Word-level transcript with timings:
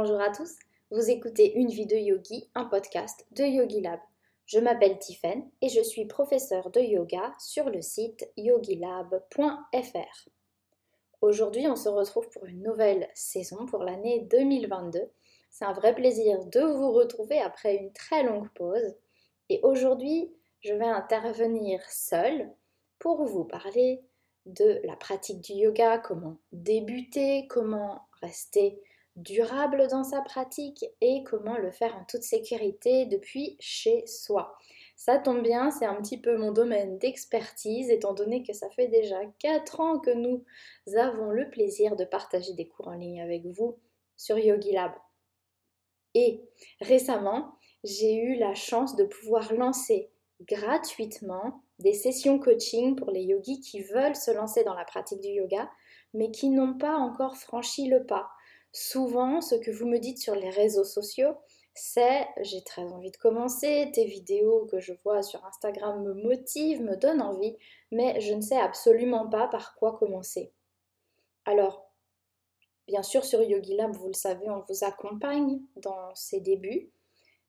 Bonjour 0.00 0.20
à 0.20 0.30
tous, 0.30 0.54
vous 0.92 1.10
écoutez 1.10 1.54
Une 1.58 1.70
vie 1.70 1.86
de 1.86 1.96
yogi, 1.96 2.48
un 2.54 2.66
podcast 2.66 3.26
de 3.32 3.42
Yogi 3.42 3.80
Lab. 3.80 3.98
Je 4.46 4.60
m'appelle 4.60 4.96
Tiffen 5.00 5.50
et 5.60 5.68
je 5.68 5.80
suis 5.80 6.04
professeure 6.04 6.70
de 6.70 6.80
yoga 6.80 7.34
sur 7.40 7.68
le 7.68 7.82
site 7.82 8.30
yogilab.fr. 8.36 10.28
Aujourd'hui, 11.20 11.66
on 11.66 11.74
se 11.74 11.88
retrouve 11.88 12.28
pour 12.28 12.46
une 12.46 12.62
nouvelle 12.62 13.08
saison 13.12 13.66
pour 13.66 13.82
l'année 13.82 14.20
2022. 14.30 15.00
C'est 15.50 15.64
un 15.64 15.72
vrai 15.72 15.96
plaisir 15.96 16.44
de 16.44 16.60
vous 16.60 16.92
retrouver 16.92 17.40
après 17.40 17.74
une 17.74 17.92
très 17.92 18.22
longue 18.22 18.50
pause. 18.50 18.94
Et 19.48 19.58
aujourd'hui, 19.64 20.32
je 20.60 20.74
vais 20.74 20.86
intervenir 20.86 21.82
seule 21.90 22.48
pour 23.00 23.24
vous 23.24 23.46
parler 23.46 24.04
de 24.46 24.80
la 24.84 24.94
pratique 24.94 25.40
du 25.40 25.54
yoga, 25.54 25.98
comment 25.98 26.36
débuter, 26.52 27.48
comment 27.48 28.02
rester 28.22 28.80
durable 29.18 29.88
dans 29.88 30.04
sa 30.04 30.22
pratique 30.22 30.84
et 31.00 31.22
comment 31.24 31.56
le 31.58 31.70
faire 31.70 31.96
en 31.96 32.04
toute 32.04 32.22
sécurité 32.22 33.06
depuis 33.06 33.56
chez 33.60 34.06
soi. 34.06 34.56
Ça 34.96 35.18
tombe 35.18 35.42
bien, 35.42 35.70
c'est 35.70 35.86
un 35.86 35.94
petit 35.96 36.20
peu 36.20 36.36
mon 36.36 36.50
domaine 36.50 36.98
d'expertise 36.98 37.90
étant 37.90 38.14
donné 38.14 38.42
que 38.42 38.52
ça 38.52 38.68
fait 38.70 38.88
déjà 38.88 39.18
4 39.38 39.80
ans 39.80 39.98
que 39.98 40.10
nous 40.10 40.44
avons 40.96 41.30
le 41.30 41.48
plaisir 41.50 41.94
de 41.94 42.04
partager 42.04 42.52
des 42.54 42.66
cours 42.66 42.88
en 42.88 42.94
ligne 42.94 43.20
avec 43.20 43.46
vous 43.46 43.76
sur 44.16 44.38
YogiLab. 44.38 44.92
Et 46.14 46.42
récemment, 46.80 47.54
j'ai 47.84 48.16
eu 48.16 48.36
la 48.38 48.54
chance 48.54 48.96
de 48.96 49.04
pouvoir 49.04 49.52
lancer 49.52 50.10
gratuitement 50.42 51.62
des 51.78 51.92
sessions 51.92 52.38
coaching 52.38 52.96
pour 52.96 53.10
les 53.10 53.22
yogis 53.22 53.60
qui 53.60 53.82
veulent 53.82 54.16
se 54.16 54.32
lancer 54.32 54.64
dans 54.64 54.74
la 54.74 54.84
pratique 54.84 55.20
du 55.20 55.28
yoga, 55.28 55.70
mais 56.14 56.30
qui 56.30 56.48
n'ont 56.48 56.74
pas 56.74 56.96
encore 56.96 57.36
franchi 57.36 57.88
le 57.88 58.04
pas. 58.04 58.30
Souvent, 58.72 59.40
ce 59.40 59.54
que 59.54 59.70
vous 59.70 59.86
me 59.86 59.98
dites 59.98 60.18
sur 60.18 60.34
les 60.34 60.50
réseaux 60.50 60.84
sociaux, 60.84 61.34
c'est 61.74 62.26
j'ai 62.40 62.62
très 62.62 62.82
envie 62.82 63.10
de 63.10 63.16
commencer, 63.16 63.90
tes 63.94 64.04
vidéos 64.04 64.66
que 64.66 64.80
je 64.80 64.92
vois 65.04 65.22
sur 65.22 65.44
Instagram 65.46 66.02
me 66.02 66.12
motivent, 66.12 66.82
me 66.82 66.96
donnent 66.96 67.22
envie, 67.22 67.56
mais 67.92 68.20
je 68.20 68.34
ne 68.34 68.40
sais 68.40 68.58
absolument 68.58 69.28
pas 69.28 69.46
par 69.48 69.76
quoi 69.76 69.96
commencer. 69.96 70.52
Alors, 71.44 71.88
bien 72.88 73.02
sûr, 73.02 73.24
sur 73.24 73.42
YogiLab, 73.42 73.94
vous 73.94 74.08
le 74.08 74.14
savez, 74.14 74.50
on 74.50 74.64
vous 74.68 74.84
accompagne 74.84 75.60
dans 75.76 76.14
ces 76.14 76.40
débuts. 76.40 76.90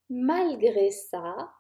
Malgré 0.09 0.91
ça, 0.91 1.51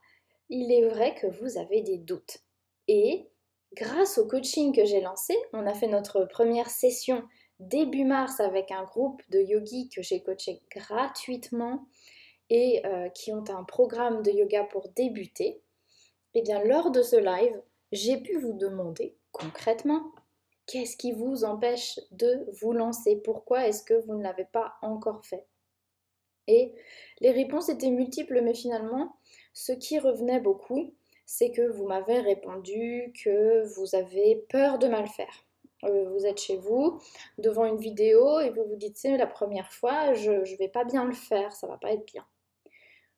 il 0.49 0.71
est 0.71 0.87
vrai 0.87 1.15
que 1.15 1.27
vous 1.27 1.57
avez 1.57 1.81
des 1.81 1.97
doutes. 1.97 2.39
Et 2.87 3.29
grâce 3.73 4.17
au 4.17 4.27
coaching 4.27 4.75
que 4.75 4.85
j'ai 4.85 5.01
lancé, 5.01 5.35
on 5.53 5.65
a 5.65 5.73
fait 5.73 5.87
notre 5.87 6.25
première 6.25 6.69
session 6.69 7.23
début 7.59 8.05
mars 8.05 8.39
avec 8.39 8.71
un 8.71 8.83
groupe 8.83 9.21
de 9.29 9.39
yogis 9.39 9.89
que 9.89 10.01
j'ai 10.01 10.21
coaché 10.21 10.61
gratuitement 10.71 11.85
et 12.49 12.85
euh, 12.85 13.09
qui 13.09 13.31
ont 13.31 13.43
un 13.49 13.63
programme 13.63 14.21
de 14.21 14.31
yoga 14.31 14.63
pour 14.63 14.89
débuter. 14.89 15.61
Et 16.33 16.39
eh 16.39 16.41
bien 16.41 16.63
lors 16.63 16.91
de 16.91 17.01
ce 17.01 17.15
live, 17.15 17.61
j'ai 17.91 18.17
pu 18.17 18.37
vous 18.37 18.53
demander 18.53 19.15
concrètement 19.31 20.11
qu'est-ce 20.67 20.97
qui 20.97 21.11
vous 21.11 21.43
empêche 21.43 21.99
de 22.11 22.47
vous 22.61 22.71
lancer? 22.71 23.15
Pourquoi 23.15 23.67
est-ce 23.67 23.83
que 23.83 23.95
vous 24.05 24.15
ne 24.15 24.23
l'avez 24.23 24.45
pas 24.45 24.75
encore 24.81 25.25
fait? 25.25 25.47
Et 26.47 26.73
les 27.19 27.31
réponses 27.31 27.69
étaient 27.69 27.89
multiples, 27.89 28.41
mais 28.41 28.53
finalement, 28.53 29.15
ce 29.53 29.71
qui 29.71 29.99
revenait 29.99 30.39
beaucoup, 30.39 30.93
c'est 31.25 31.51
que 31.51 31.67
vous 31.67 31.85
m'avez 31.85 32.19
répondu 32.19 33.13
que 33.23 33.63
vous 33.75 33.95
avez 33.95 34.45
peur 34.49 34.79
de 34.79 34.87
mal 34.87 35.07
faire. 35.07 35.45
Euh, 35.85 36.09
vous 36.09 36.25
êtes 36.25 36.39
chez 36.39 36.57
vous, 36.57 37.01
devant 37.37 37.65
une 37.65 37.77
vidéo, 37.77 38.39
et 38.39 38.49
vous 38.49 38.65
vous 38.65 38.75
dites, 38.75 38.97
c'est 38.97 39.15
la 39.17 39.27
première 39.27 39.71
fois, 39.71 40.13
je 40.13 40.31
ne 40.31 40.57
vais 40.57 40.67
pas 40.67 40.83
bien 40.83 41.05
le 41.05 41.13
faire, 41.13 41.53
ça 41.53 41.67
va 41.67 41.77
pas 41.77 41.91
être 41.91 42.05
bien. 42.05 42.25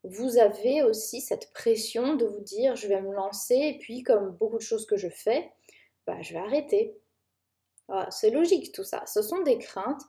Vous 0.03 0.37
avez 0.37 0.83
aussi 0.83 1.21
cette 1.21 1.51
pression 1.53 2.15
de 2.15 2.25
vous 2.25 2.41
dire, 2.41 2.75
je 2.75 2.87
vais 2.87 3.01
me 3.01 3.13
lancer, 3.13 3.55
et 3.55 3.77
puis 3.79 4.03
comme 4.03 4.31
beaucoup 4.31 4.57
de 4.57 4.61
choses 4.61 4.85
que 4.85 4.97
je 4.97 5.09
fais, 5.09 5.51
bah, 6.05 6.21
je 6.21 6.33
vais 6.33 6.39
arrêter. 6.39 6.97
Ah, 7.87 8.07
c'est 8.09 8.29
logique 8.29 8.71
tout 8.71 8.83
ça. 8.83 9.05
Ce 9.05 9.21
sont 9.21 9.41
des 9.41 9.57
craintes 9.57 10.03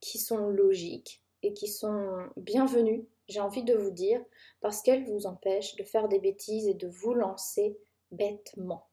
qui 0.00 0.18
sont 0.18 0.48
logiques 0.48 1.22
et 1.42 1.52
qui 1.52 1.68
sont 1.68 2.28
bienvenues, 2.36 3.06
j'ai 3.28 3.40
envie 3.40 3.64
de 3.64 3.74
vous 3.74 3.90
dire, 3.90 4.22
parce 4.60 4.82
qu'elles 4.82 5.04
vous 5.04 5.26
empêchent 5.26 5.76
de 5.76 5.84
faire 5.84 6.08
des 6.08 6.18
bêtises 6.18 6.68
et 6.68 6.74
de 6.74 6.88
vous 6.88 7.14
lancer 7.14 7.78
bêtement. 8.10 8.86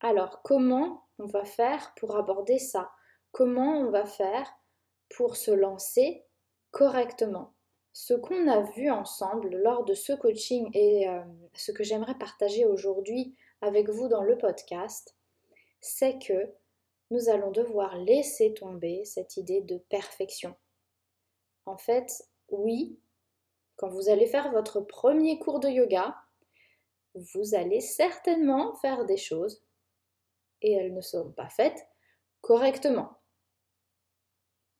Alors, 0.00 0.42
comment 0.42 1.04
on 1.22 1.26
va 1.26 1.44
faire 1.44 1.94
pour 1.96 2.16
aborder 2.16 2.58
ça 2.58 2.90
Comment 3.30 3.78
on 3.78 3.90
va 3.90 4.04
faire 4.04 4.50
pour 5.16 5.36
se 5.36 5.50
lancer 5.50 6.24
correctement 6.70 7.54
Ce 7.92 8.14
qu'on 8.14 8.48
a 8.48 8.60
vu 8.72 8.90
ensemble 8.90 9.56
lors 9.56 9.84
de 9.84 9.94
ce 9.94 10.12
coaching 10.12 10.70
et 10.74 11.08
euh, 11.08 11.22
ce 11.54 11.72
que 11.72 11.84
j'aimerais 11.84 12.18
partager 12.18 12.66
aujourd'hui 12.66 13.36
avec 13.60 13.88
vous 13.88 14.08
dans 14.08 14.22
le 14.22 14.36
podcast, 14.36 15.16
c'est 15.80 16.18
que 16.18 16.52
nous 17.10 17.28
allons 17.28 17.50
devoir 17.50 17.96
laisser 17.98 18.54
tomber 18.54 19.04
cette 19.04 19.36
idée 19.36 19.60
de 19.60 19.78
perfection. 19.78 20.56
En 21.66 21.76
fait, 21.76 22.10
oui, 22.48 22.98
quand 23.76 23.88
vous 23.88 24.08
allez 24.08 24.26
faire 24.26 24.50
votre 24.50 24.80
premier 24.80 25.38
cours 25.38 25.60
de 25.60 25.68
yoga, 25.68 26.16
vous 27.14 27.54
allez 27.54 27.80
certainement 27.80 28.74
faire 28.76 29.04
des 29.04 29.16
choses 29.16 29.62
et 30.62 30.72
elles 30.72 30.94
ne 30.94 31.00
sont 31.00 31.32
pas 31.32 31.48
faites 31.48 31.86
correctement. 32.40 33.18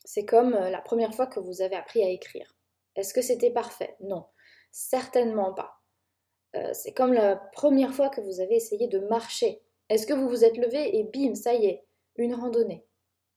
C'est 0.05 0.25
comme 0.25 0.55
euh, 0.55 0.71
la 0.71 0.81
première 0.81 1.15
fois 1.15 1.27
que 1.27 1.41
vous 1.41 1.63
avez 1.63 1.77
appris 1.77 2.03
à 2.03 2.09
écrire. 2.09 2.57
Est-ce 2.97 3.15
que 3.15 3.23
c'était 3.23 3.51
parfait? 3.51 3.97
Non, 4.01 4.27
certainement 4.71 5.55
pas. 5.55 5.81
Euh, 6.57 6.71
c'est 6.75 6.93
comme 6.93 7.13
la 7.13 7.37
première 7.37 7.95
fois 7.95 8.11
que 8.11 8.21
vous 8.21 8.41
avez 8.41 8.57
essayé 8.57 8.89
de 8.89 8.99
marcher. 8.99 9.63
Est-ce 9.89 10.07
que 10.07 10.13
vous 10.13 10.29
vous 10.29 10.45
êtes 10.45 10.57
levé 10.57 10.99
et 10.99 11.05
bim, 11.05 11.35
ça 11.35 11.55
y 11.55 11.67
est, 11.67 11.87
une 12.17 12.35
randonnée? 12.35 12.85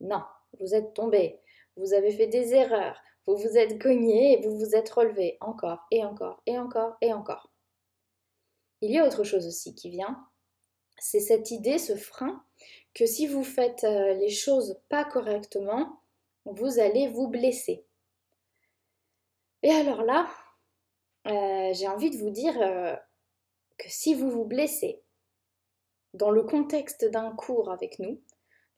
Non, 0.01 0.23
vous 0.59 0.73
êtes 0.73 0.94
tombé, 0.94 1.39
vous 1.78 1.94
avez 1.94 2.11
fait 2.11 2.28
des 2.28 2.53
erreurs, 2.53 3.01
vous 3.25 3.38
vous 3.38 3.57
êtes 3.57 3.81
cogné 3.81 4.34
et 4.34 4.47
vous 4.47 4.57
vous 4.57 4.75
êtes 4.75 4.89
relevé 4.89 5.38
encore 5.41 5.85
et 5.91 6.03
encore 6.03 6.41
et 6.45 6.57
encore 6.57 6.97
et 7.01 7.13
encore. 7.13 7.51
Il 8.81 8.91
y 8.91 9.00
a 9.00 9.05
autre 9.05 9.23
chose 9.23 9.47
aussi 9.47 9.73
qui 9.73 9.89
vient, 9.89 10.28
c'est 10.97 11.19
cette 11.19 11.51
idée, 11.51 11.78
ce 11.78 11.95
frein, 11.95 12.44
que 12.94 13.06
si 13.06 13.28
vous 13.28 13.44
faites 13.44 13.83
euh, 13.83 14.13
les 14.13 14.29
choses 14.29 14.79
pas 14.89 15.03
correctement, 15.03 16.00
vous 16.45 16.79
allez 16.79 17.07
vous 17.09 17.28
blesser. 17.28 17.85
Et 19.63 19.72
alors 19.72 20.03
là, 20.03 20.28
euh, 21.28 21.73
j'ai 21.73 21.88
envie 21.88 22.11
de 22.11 22.17
vous 22.17 22.29
dire 22.29 22.55
euh, 22.61 22.95
que 23.78 23.89
si 23.89 24.13
vous 24.13 24.29
vous 24.29 24.45
blessez 24.45 25.01
dans 26.13 26.31
le 26.31 26.44
contexte 26.44 27.03
d'un 27.05 27.31
cours 27.31 27.72
avec 27.72 28.00
nous, 28.00 28.22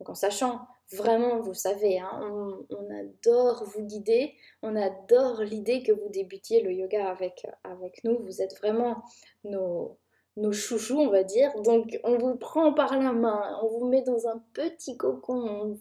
en 0.06 0.16
sachant 0.16 0.66
vraiment, 0.94 1.40
vous 1.42 1.54
savez, 1.54 2.00
hein, 2.00 2.10
on, 2.22 2.66
on, 2.70 2.90
adore 2.90 3.66
vous 3.66 3.84
guider, 3.84 4.36
on 4.62 4.76
adore 4.76 5.42
l'idée 5.42 5.84
que 5.84 5.92
vous 5.92 6.10
débutiez 6.10 6.62
le 6.62 6.72
yoga 6.72 7.10
avec, 7.10 7.46
avec 7.64 8.04
nous, 8.04 8.18
vous 8.20 8.42
êtes 8.42 8.58
vraiment 8.58 9.04
nos, 9.44 10.00
nos 10.38 10.52
chouchous, 10.52 11.00
on 11.00 11.10
va 11.10 11.24
dire. 11.24 11.52
Donc, 11.62 12.00
on 12.04 12.18
vous 12.18 12.36
prend 12.36 12.74
par 12.74 12.98
la 12.98 13.12
main, 13.12 13.60
on 13.64 13.68
vous 13.68 13.88
met 13.88 14.04
dans 14.04 14.28
un 14.28 14.42
petit 14.54 14.96
cocon, 14.96 15.78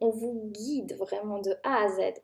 on 0.00 0.10
vous, 0.10 0.50
guide 0.50 0.96
vraiment 0.96 1.38
de 1.38 1.54
A 1.62 1.84
à 1.84 1.88
Z. 1.88 2.20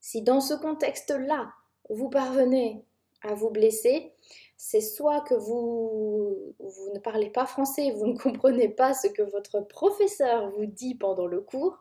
Si 0.00 0.22
dans 0.22 0.40
ce 0.40 0.54
contexte-là, 0.54 1.52
vous 1.88 2.10
parvenez 2.10 2.84
à 3.22 3.34
vous 3.34 3.50
blesser, 3.50 4.12
c'est 4.56 4.80
soit 4.80 5.20
que 5.22 5.34
vous, 5.34 6.54
vous 6.58 6.92
ne 6.94 6.98
parlez 6.98 7.30
pas 7.30 7.46
français, 7.46 7.92
vous 7.92 8.06
ne 8.06 8.18
comprenez 8.18 8.68
pas 8.68 8.92
ce 8.92 9.08
que 9.08 9.22
votre 9.22 9.60
professeur 9.60 10.50
vous 10.50 10.66
dit 10.66 10.94
pendant 10.94 11.26
le 11.26 11.40
cours, 11.40 11.78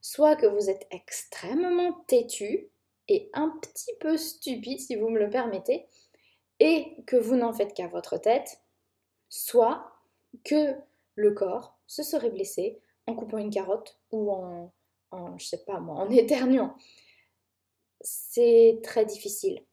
soit 0.00 0.36
que 0.36 0.46
vous 0.46 0.70
êtes 0.70 0.86
extrêmement 0.90 1.92
têtu 2.06 2.68
et 3.08 3.30
un 3.34 3.50
petit 3.60 3.92
peu 4.00 4.16
stupide, 4.16 4.80
si 4.80 4.96
vous 4.96 5.08
me 5.08 5.18
le 5.18 5.28
permettez, 5.28 5.86
et 6.60 6.96
que 7.06 7.16
vous 7.16 7.36
n'en 7.36 7.52
faites 7.52 7.74
qu'à 7.74 7.88
votre 7.88 8.18
tête, 8.18 8.60
soit 9.28 9.92
que 10.44 10.74
le 11.14 11.32
corps 11.32 11.78
se 11.86 12.02
serait 12.02 12.30
blessé 12.30 12.80
en 13.06 13.14
coupant 13.14 13.38
une 13.38 13.50
carotte 13.50 13.98
ou 14.10 14.30
en, 14.30 14.72
en 15.10 15.38
je 15.38 15.46
sais 15.46 15.64
éternuant. 16.10 16.76
C'est 18.00 18.80
très 18.82 19.04
difficile 19.04 19.64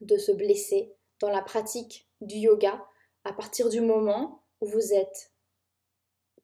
de 0.00 0.16
se 0.16 0.32
blesser 0.32 0.94
dans 1.20 1.30
la 1.30 1.42
pratique 1.42 2.08
du 2.20 2.36
yoga 2.36 2.84
à 3.24 3.32
partir 3.32 3.68
du 3.68 3.80
moment 3.80 4.42
où 4.60 4.66
vous 4.66 4.92
êtes 4.92 5.32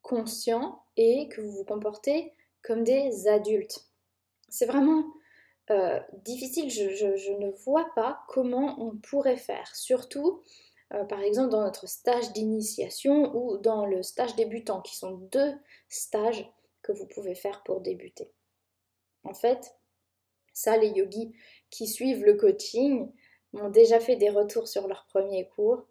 conscient 0.02 0.84
et 0.96 1.28
que 1.28 1.40
vous 1.40 1.50
vous 1.50 1.64
comportez 1.64 2.32
comme 2.62 2.84
des 2.84 3.28
adultes. 3.28 3.86
C'est 4.48 4.66
vraiment 4.66 5.04
euh, 5.70 5.98
difficile, 6.24 6.70
je, 6.70 7.32
ne 7.32 7.50
vois 7.64 7.90
pas 7.94 8.20
comment 8.28 8.76
on 8.78 8.96
pourrait 8.96 9.36
faire. 9.38 9.74
Surtout, 9.74 10.42
euh, 10.92 11.04
par 11.04 11.20
exemple, 11.20 11.50
dans 11.50 11.62
notre 11.62 11.88
stage 11.88 12.32
d'initiation 12.32 13.34
ou 13.34 13.56
dans 13.58 13.86
le 13.86 14.02
stage 14.02 14.36
débutant, 14.36 14.82
qui 14.82 14.96
sont 14.96 15.12
deux 15.32 15.54
stages 15.88 16.50
que 16.82 16.92
vous 16.92 17.06
pouvez 17.06 17.34
faire 17.34 17.62
pour 17.62 17.80
débuter. 17.80 18.30
En 19.24 19.34
fait, 19.34 19.74
Ça, 20.52 20.76
les 20.76 20.90
yogis 20.90 21.34
qui 21.70 21.88
suivent 21.88 22.24
le 22.24 22.34
coaching 22.34 23.10
m'ont 23.52 23.70
déjà 23.70 23.98
fait 23.98 24.14
des 24.16 24.30
retours 24.30 24.68
sur 24.68 24.86
leur 24.86 25.04
premier 25.06 25.48
cours 25.48 25.84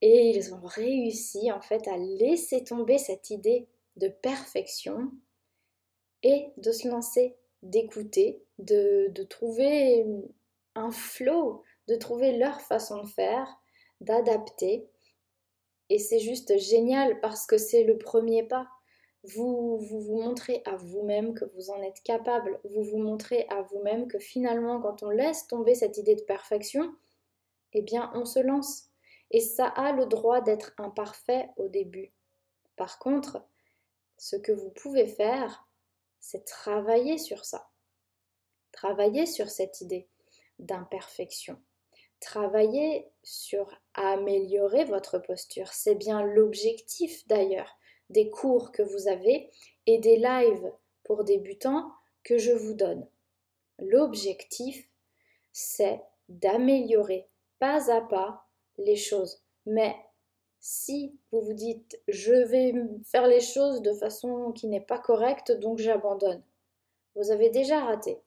et 0.00 0.30
ils 0.30 0.52
ont 0.52 0.64
réussi 0.64 1.52
en 1.52 1.60
fait 1.60 1.86
à 1.86 1.96
laisser 1.96 2.64
tomber 2.64 2.98
cette 2.98 3.30
idée 3.30 3.68
de 3.96 4.08
perfection 4.08 5.12
et 6.22 6.48
de 6.56 6.72
se 6.72 6.88
lancer, 6.88 7.36
d'écouter, 7.62 8.42
de, 8.58 9.22
trouver 9.24 10.06
un 10.74 10.90
flow, 10.90 11.62
de 11.88 11.96
trouver 11.96 12.36
leur 12.36 12.60
façon 12.60 13.02
de 13.02 13.08
faire, 13.08 13.60
d'adapter. 14.00 14.88
Et 15.88 15.98
c'est 15.98 16.18
juste 16.18 16.56
génial 16.58 17.20
parce 17.20 17.46
que 17.46 17.58
c'est 17.58 17.84
le 17.84 17.98
premier 17.98 18.42
pas. 18.42 18.68
Vous, 19.24 19.78
vous 19.78 20.00
vous 20.00 20.22
montrez 20.22 20.62
à 20.66 20.76
vous-même 20.76 21.34
que 21.34 21.44
vous 21.54 21.70
en 21.70 21.82
êtes 21.82 22.02
capable. 22.02 22.60
Vous 22.64 22.82
vous 22.82 22.98
montrez 22.98 23.46
à 23.50 23.62
vous-même 23.62 24.06
que 24.08 24.18
finalement, 24.18 24.80
quand 24.80 25.02
on 25.02 25.10
laisse 25.10 25.46
tomber 25.48 25.74
cette 25.74 25.98
idée 25.98 26.14
de 26.14 26.22
perfection, 26.22 26.94
eh 27.72 27.82
bien, 27.82 28.10
on 28.14 28.24
se 28.24 28.38
lance. 28.38 28.84
Et 29.30 29.40
ça 29.40 29.66
a 29.66 29.92
le 29.92 30.06
droit 30.06 30.40
d'être 30.40 30.72
imparfait 30.78 31.48
au 31.56 31.68
début. 31.68 32.12
Par 32.76 32.98
contre, 32.98 33.44
ce 34.18 34.36
que 34.36 34.52
vous 34.52 34.70
pouvez 34.70 35.06
faire, 35.06 35.66
c'est 36.20 36.44
travailler 36.44 37.18
sur 37.18 37.44
ça. 37.44 37.68
Travailler 38.76 39.24
sur 39.24 39.48
cette 39.48 39.80
idée 39.80 40.06
d'imperfection. 40.58 41.58
Travailler 42.20 43.10
sur 43.22 43.74
améliorer 43.94 44.84
votre 44.84 45.18
posture. 45.18 45.72
C'est 45.72 45.94
bien 45.94 46.22
l'objectif 46.22 47.26
d'ailleurs 47.26 47.78
des 48.10 48.28
cours 48.28 48.72
que 48.72 48.82
vous 48.82 49.08
avez 49.08 49.50
et 49.86 49.98
des 49.98 50.18
lives 50.18 50.70
pour 51.04 51.24
débutants 51.24 51.90
que 52.22 52.36
je 52.36 52.52
vous 52.52 52.74
donne. 52.74 53.08
L'objectif, 53.78 54.90
c'est 55.52 56.02
d'améliorer 56.28 57.30
pas 57.58 57.90
à 57.90 58.02
pas 58.02 58.44
les 58.76 58.96
choses. 58.96 59.42
Mais 59.64 59.96
si 60.60 61.18
vous 61.32 61.40
vous 61.40 61.54
dites 61.54 61.98
je 62.08 62.34
vais 62.34 62.74
faire 63.06 63.26
les 63.26 63.40
choses 63.40 63.80
de 63.80 63.94
façon 63.94 64.52
qui 64.52 64.66
n'est 64.66 64.82
pas 64.82 64.98
correcte, 64.98 65.50
donc 65.50 65.78
j'abandonne, 65.78 66.42
vous 67.14 67.30
avez 67.30 67.48
déjà 67.48 67.80
raté. 67.80 68.20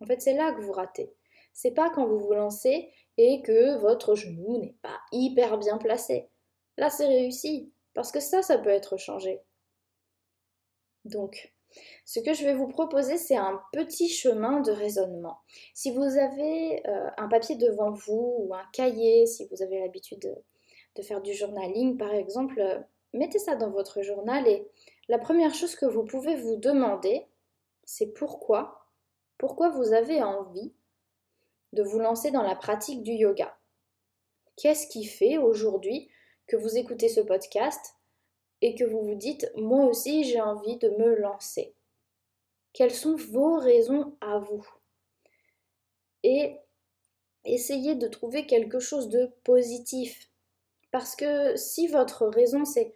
En 0.00 0.06
fait, 0.06 0.20
c'est 0.20 0.34
là 0.34 0.52
que 0.52 0.60
vous 0.60 0.72
ratez. 0.72 1.12
C'est 1.52 1.72
pas 1.72 1.90
quand 1.90 2.06
vous 2.06 2.18
vous 2.18 2.32
lancez 2.32 2.92
et 3.16 3.42
que 3.42 3.76
votre 3.78 4.14
genou 4.14 4.58
n'est 4.58 4.76
pas 4.82 4.98
hyper 5.12 5.58
bien 5.58 5.78
placé. 5.78 6.28
Là, 6.76 6.90
c'est 6.90 7.06
réussi, 7.06 7.72
parce 7.94 8.12
que 8.12 8.20
ça, 8.20 8.42
ça 8.42 8.58
peut 8.58 8.70
être 8.70 8.96
changé. 8.96 9.40
Donc, 11.04 11.52
ce 12.04 12.20
que 12.20 12.34
je 12.34 12.44
vais 12.44 12.54
vous 12.54 12.68
proposer, 12.68 13.16
c'est 13.16 13.36
un 13.36 13.60
petit 13.72 14.08
chemin 14.08 14.60
de 14.60 14.72
raisonnement. 14.72 15.38
Si 15.74 15.92
vous 15.92 16.02
avez 16.02 16.86
euh, 16.88 17.10
un 17.16 17.28
papier 17.28 17.56
devant 17.56 17.90
vous 17.90 18.36
ou 18.38 18.54
un 18.54 18.64
cahier, 18.72 19.26
si 19.26 19.46
vous 19.46 19.62
avez 19.62 19.80
l'habitude 19.80 20.20
de, 20.20 21.02
faire 21.02 21.22
du 21.22 21.32
journaling 21.32 21.96
par 21.96 22.12
exemple, 22.12 22.60
euh, 22.60 22.78
mettez 23.14 23.38
ça 23.38 23.56
dans 23.56 23.70
votre 23.70 24.02
journal 24.02 24.46
et 24.46 24.68
la 25.08 25.18
première 25.18 25.54
chose 25.54 25.74
que 25.74 25.86
vous 25.86 26.04
pouvez 26.04 26.36
vous 26.36 26.56
demander, 26.56 27.26
c'est 27.84 28.12
pourquoi, 28.12 28.79
pourquoi 29.40 29.70
vous 29.70 29.94
avez 29.94 30.22
envie 30.22 30.70
de 31.72 31.82
vous 31.82 31.98
lancer 31.98 32.30
dans 32.30 32.42
la 32.42 32.54
pratique 32.54 33.02
du 33.02 33.12
yoga? 33.12 33.56
Qu'est-ce 34.56 34.86
qui 34.86 35.06
fait 35.06 35.38
aujourd'hui 35.38 36.10
que 36.46 36.58
vous 36.58 36.76
écoutez 36.76 37.08
ce 37.08 37.22
podcast 37.22 37.94
et 38.60 38.74
que 38.74 38.84
vous 38.84 39.00
vous 39.00 39.14
dites 39.14 39.50
moi 39.56 39.86
aussi 39.86 40.24
j'ai 40.24 40.42
envie 40.42 40.76
de 40.76 40.90
me 40.90 41.14
lancer? 41.14 41.74
Quelles 42.74 42.92
sont 42.92 43.16
vos 43.16 43.56
raisons 43.56 44.14
à 44.20 44.40
vous? 44.40 44.68
Et 46.22 46.58
essayez 47.46 47.94
de 47.94 48.08
trouver 48.08 48.44
quelque 48.44 48.78
chose 48.78 49.08
de 49.08 49.32
positif. 49.42 50.28
Parce 50.90 51.16
que 51.16 51.56
si 51.56 51.86
votre 51.86 52.26
raison 52.26 52.66
c'est 52.66 52.94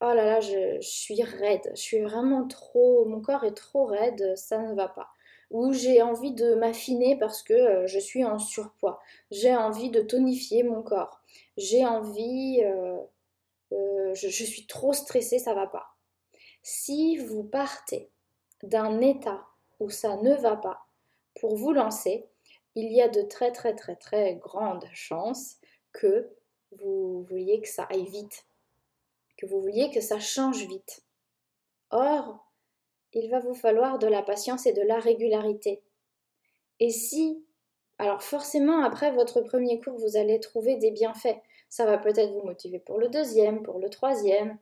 oh 0.00 0.14
là 0.14 0.24
là, 0.24 0.40
je, 0.40 0.80
je, 0.80 0.88
suis 0.88 1.22
raide, 1.22 1.70
je 1.74 1.82
suis 1.82 2.00
vraiment 2.00 2.48
trop, 2.48 3.04
mon 3.04 3.20
corps 3.20 3.44
est 3.44 3.54
trop 3.54 3.84
raide, 3.84 4.32
ça 4.36 4.56
ne 4.56 4.74
va 4.74 4.88
pas 4.88 5.10
ou 5.52 5.72
j'ai 5.72 6.00
envie 6.00 6.32
de 6.32 6.54
m'affiner 6.54 7.16
parce 7.18 7.42
que 7.42 7.52
euh, 7.52 7.86
je 7.86 7.98
suis 7.98 8.24
en 8.24 8.38
surpoids, 8.38 9.00
j'ai 9.30 9.54
envie 9.54 9.90
de 9.90 10.00
tonifier 10.00 10.62
mon 10.62 10.82
corps, 10.82 11.20
j'ai 11.58 11.84
envie, 11.84 12.62
euh, 12.64 12.98
euh, 13.72 14.14
je, 14.14 14.28
je 14.28 14.44
suis 14.44 14.66
trop 14.66 14.94
stressée, 14.94 15.38
ça 15.38 15.54
va 15.54 15.66
pas. 15.66 15.94
Si 16.62 17.18
vous 17.18 17.44
partez 17.44 18.10
d'un 18.62 19.00
état 19.00 19.46
où 19.78 19.90
ça 19.90 20.16
ne 20.16 20.34
va 20.34 20.56
pas 20.56 20.86
pour 21.38 21.54
vous 21.54 21.72
lancer, 21.72 22.26
il 22.74 22.90
y 22.90 23.02
a 23.02 23.08
de 23.08 23.20
très 23.20 23.52
très 23.52 23.74
très 23.74 23.96
très 23.96 24.36
grandes 24.36 24.88
chances 24.94 25.58
que 25.92 26.30
vous 26.78 27.24
vouliez 27.24 27.60
que 27.60 27.68
ça 27.68 27.84
aille 27.90 28.08
vite, 28.08 28.46
que 29.36 29.44
vous 29.44 29.60
vouliez 29.60 29.90
que 29.90 30.00
ça 30.00 30.18
change 30.18 30.66
vite. 30.66 31.04
Or, 31.90 32.50
il 33.14 33.30
va 33.30 33.40
vous 33.40 33.54
falloir 33.54 33.98
de 33.98 34.06
la 34.06 34.22
patience 34.22 34.66
et 34.66 34.72
de 34.72 34.82
la 34.82 34.98
régularité. 34.98 35.82
Et 36.80 36.90
si, 36.90 37.44
alors 37.98 38.22
forcément, 38.22 38.82
après 38.82 39.12
votre 39.12 39.40
premier 39.40 39.80
cours, 39.80 39.98
vous 39.98 40.16
allez 40.16 40.40
trouver 40.40 40.76
des 40.76 40.90
bienfaits. 40.90 41.40
Ça 41.68 41.86
va 41.86 41.98
peut-être 41.98 42.32
vous 42.32 42.44
motiver 42.44 42.78
pour 42.78 42.98
le 42.98 43.08
deuxième, 43.08 43.62
pour 43.62 43.78
le 43.78 43.88
troisième. 43.88 44.58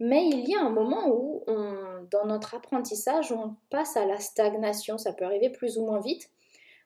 Mais 0.00 0.28
il 0.28 0.48
y 0.48 0.54
a 0.54 0.60
un 0.60 0.70
moment 0.70 1.08
où, 1.08 1.44
dans 2.10 2.26
notre 2.26 2.54
apprentissage, 2.54 3.32
on 3.32 3.56
passe 3.70 3.96
à 3.96 4.06
la 4.06 4.18
stagnation. 4.18 4.96
Ça 4.96 5.12
peut 5.12 5.24
arriver 5.24 5.50
plus 5.50 5.78
ou 5.78 5.84
moins 5.84 6.00
vite. 6.00 6.30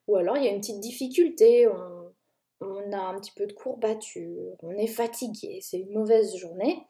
Ou 0.09 0.17
alors 0.17 0.37
il 0.37 0.44
y 0.44 0.49
a 0.49 0.50
une 0.50 0.61
petite 0.61 0.81
difficulté, 0.81 1.69
on, 1.69 2.12
on 2.62 2.93
a 2.93 2.99
un 2.99 3.19
petit 3.19 3.32
peu 3.32 3.47
de 3.47 3.53
courbature, 3.53 4.56
on 4.62 4.73
est 4.73 4.87
fatigué, 4.87 5.61
c'est 5.62 5.79
une 5.79 5.93
mauvaise 5.93 6.37
journée. 6.37 6.87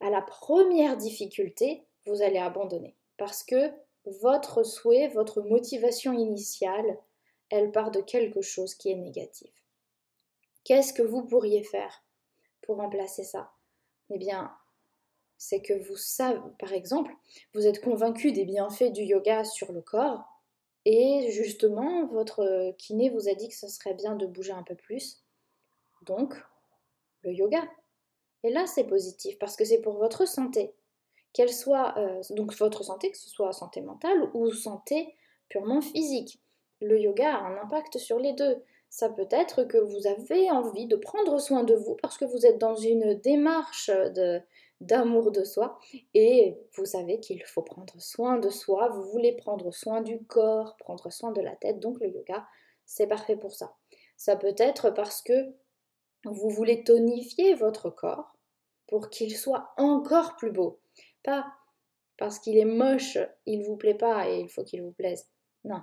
À 0.00 0.10
la 0.10 0.22
première 0.22 0.96
difficulté, 0.96 1.84
vous 2.06 2.22
allez 2.22 2.38
abandonner 2.38 2.94
parce 3.16 3.42
que 3.42 3.72
votre 4.20 4.62
souhait, 4.62 5.08
votre 5.08 5.42
motivation 5.42 6.12
initiale, 6.12 6.98
elle 7.50 7.72
part 7.72 7.90
de 7.90 8.00
quelque 8.00 8.40
chose 8.40 8.74
qui 8.74 8.90
est 8.90 8.96
négatif. 8.96 9.50
Qu'est-ce 10.64 10.92
que 10.92 11.02
vous 11.02 11.24
pourriez 11.24 11.62
faire 11.62 12.04
pour 12.62 12.76
remplacer 12.76 13.24
ça? 13.24 13.52
Eh 14.10 14.18
bien, 14.18 14.52
c'est 15.36 15.60
que 15.60 15.74
vous 15.88 15.96
savez, 15.96 16.40
par 16.58 16.72
exemple, 16.72 17.12
vous 17.54 17.66
êtes 17.66 17.80
convaincu 17.82 18.32
des 18.32 18.44
bienfaits 18.44 18.92
du 18.92 19.02
yoga 19.02 19.44
sur 19.44 19.72
le 19.72 19.82
corps, 19.82 20.24
et 20.84 21.32
justement, 21.32 22.06
votre 22.06 22.72
kiné 22.78 23.10
vous 23.10 23.28
a 23.28 23.34
dit 23.34 23.48
que 23.48 23.56
ce 23.56 23.66
serait 23.66 23.94
bien 23.94 24.14
de 24.14 24.24
bouger 24.24 24.52
un 24.52 24.62
peu 24.62 24.76
plus. 24.76 25.24
Donc, 26.02 26.34
le 27.22 27.32
yoga. 27.32 27.68
Et 28.44 28.50
là, 28.50 28.66
c'est 28.66 28.84
positif 28.84 29.36
parce 29.40 29.56
que 29.56 29.64
c'est 29.64 29.80
pour 29.80 29.94
votre 29.94 30.28
santé 30.28 30.74
qu'elle 31.36 31.52
soit 31.52 31.98
euh, 31.98 32.22
donc 32.30 32.54
votre 32.54 32.82
santé, 32.82 33.10
que 33.10 33.18
ce 33.18 33.28
soit 33.28 33.52
santé 33.52 33.82
mentale 33.82 34.30
ou 34.32 34.50
santé 34.50 35.14
purement 35.50 35.82
physique. 35.82 36.40
Le 36.80 36.98
yoga 36.98 37.36
a 37.36 37.42
un 37.42 37.62
impact 37.62 37.98
sur 37.98 38.18
les 38.18 38.32
deux. 38.32 38.64
Ça 38.88 39.10
peut 39.10 39.28
être 39.30 39.64
que 39.64 39.76
vous 39.76 40.06
avez 40.06 40.50
envie 40.50 40.86
de 40.86 40.96
prendre 40.96 41.38
soin 41.38 41.62
de 41.62 41.74
vous 41.74 41.94
parce 42.00 42.16
que 42.16 42.24
vous 42.24 42.46
êtes 42.46 42.56
dans 42.56 42.74
une 42.74 43.20
démarche 43.20 43.90
d'amour 44.80 45.30
de 45.30 45.44
soi 45.44 45.78
et 46.14 46.56
vous 46.74 46.86
savez 46.86 47.20
qu'il 47.20 47.44
faut 47.44 47.60
prendre 47.60 48.00
soin 48.00 48.38
de 48.38 48.48
soi, 48.48 48.88
vous 48.88 49.02
voulez 49.02 49.32
prendre 49.32 49.70
soin 49.74 50.00
du 50.00 50.24
corps, 50.24 50.78
prendre 50.78 51.12
soin 51.12 51.32
de 51.32 51.42
la 51.42 51.54
tête, 51.54 51.80
donc 51.80 52.00
le 52.00 52.08
yoga, 52.08 52.46
c'est 52.86 53.06
parfait 53.06 53.36
pour 53.36 53.52
ça. 53.52 53.74
Ça 54.16 54.36
peut 54.36 54.54
être 54.56 54.88
parce 54.88 55.20
que 55.20 55.52
vous 56.24 56.48
voulez 56.48 56.82
tonifier 56.82 57.52
votre 57.54 57.90
corps 57.90 58.34
pour 58.86 59.10
qu'il 59.10 59.36
soit 59.36 59.74
encore 59.76 60.36
plus 60.36 60.52
beau 60.52 60.78
pas 61.26 61.52
parce 62.16 62.38
qu'il 62.38 62.56
est 62.56 62.64
moche, 62.64 63.18
il 63.44 63.64
vous 63.64 63.76
plaît 63.76 63.94
pas 63.94 64.30
et 64.30 64.40
il 64.40 64.48
faut 64.48 64.64
qu'il 64.64 64.82
vous 64.82 64.92
plaise. 64.92 65.28
Non, 65.64 65.82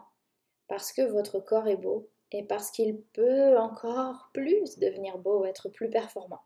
parce 0.67 0.91
que 0.91 1.03
votre 1.03 1.39
corps 1.39 1.67
est 1.67 1.77
beau 1.77 2.09
et 2.31 2.43
parce 2.43 2.71
qu'il 2.71 2.99
peut 3.13 3.57
encore 3.59 4.31
plus 4.33 4.79
devenir 4.79 5.19
beau, 5.19 5.45
être 5.45 5.69
plus 5.69 5.89
performant. 5.89 6.41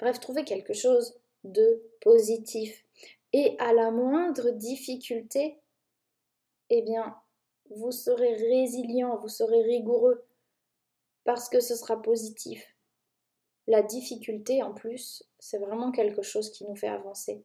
Bref, 0.00 0.18
trouvez 0.18 0.44
quelque 0.44 0.72
chose 0.72 1.20
de 1.44 1.82
positif. 2.00 2.84
Et 3.32 3.54
à 3.60 3.72
la 3.72 3.92
moindre 3.92 4.50
difficulté, 4.50 5.60
eh 6.70 6.82
bien, 6.82 7.16
vous 7.70 7.92
serez 7.92 8.34
résilient, 8.34 9.16
vous 9.18 9.28
serez 9.28 9.62
rigoureux, 9.62 10.24
parce 11.24 11.48
que 11.48 11.60
ce 11.60 11.76
sera 11.76 12.02
positif. 12.02 12.76
La 13.68 13.82
difficulté, 13.82 14.62
en 14.62 14.74
plus, 14.74 15.22
c'est 15.38 15.58
vraiment 15.58 15.92
quelque 15.92 16.22
chose 16.22 16.50
qui 16.50 16.64
nous 16.64 16.74
fait 16.74 16.88
avancer. 16.88 17.44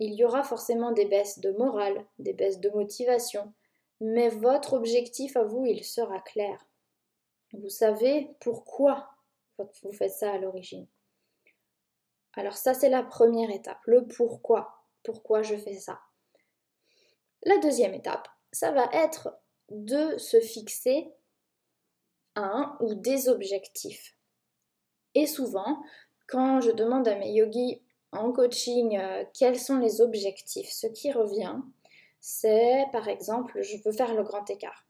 Il 0.00 0.14
y 0.14 0.24
aura 0.24 0.42
forcément 0.42 0.92
des 0.92 1.06
baisses 1.06 1.38
de 1.38 1.52
morale, 1.52 2.04
des 2.18 2.32
baisses 2.32 2.60
de 2.60 2.70
motivation, 2.70 3.52
mais 4.00 4.28
votre 4.28 4.72
objectif 4.72 5.36
à 5.36 5.44
vous, 5.44 5.64
il 5.66 5.84
sera 5.84 6.20
clair. 6.20 6.66
Vous 7.52 7.68
savez 7.68 8.36
pourquoi 8.40 9.10
vous 9.58 9.92
faites 9.92 10.12
ça 10.12 10.32
à 10.32 10.38
l'origine. 10.38 10.88
Alors 12.32 12.56
ça, 12.56 12.74
c'est 12.74 12.88
la 12.88 13.04
première 13.04 13.50
étape, 13.50 13.78
le 13.86 14.06
pourquoi. 14.06 14.82
Pourquoi 15.04 15.42
je 15.42 15.56
fais 15.56 15.74
ça? 15.74 16.00
La 17.44 17.58
deuxième 17.58 17.94
étape, 17.94 18.26
ça 18.52 18.72
va 18.72 18.88
être 18.92 19.36
de 19.68 20.18
se 20.18 20.40
fixer 20.40 21.12
un 22.34 22.76
ou 22.80 22.94
des 22.94 23.28
objectifs. 23.28 24.16
Et 25.14 25.26
souvent, 25.26 25.82
quand 26.26 26.60
je 26.60 26.72
demande 26.72 27.06
à 27.06 27.16
mes 27.16 27.32
yogis 27.32 27.83
coaching 28.32 28.98
euh, 28.98 29.24
quels 29.32 29.58
sont 29.58 29.78
les 29.78 30.00
objectifs, 30.00 30.70
ce 30.70 30.86
qui 30.86 31.12
revient, 31.12 31.56
c'est 32.20 32.86
par 32.92 33.08
exemple, 33.08 33.60
je 33.62 33.76
veux 33.84 33.92
faire 33.92 34.14
le 34.14 34.22
grand 34.22 34.48
écart. 34.48 34.86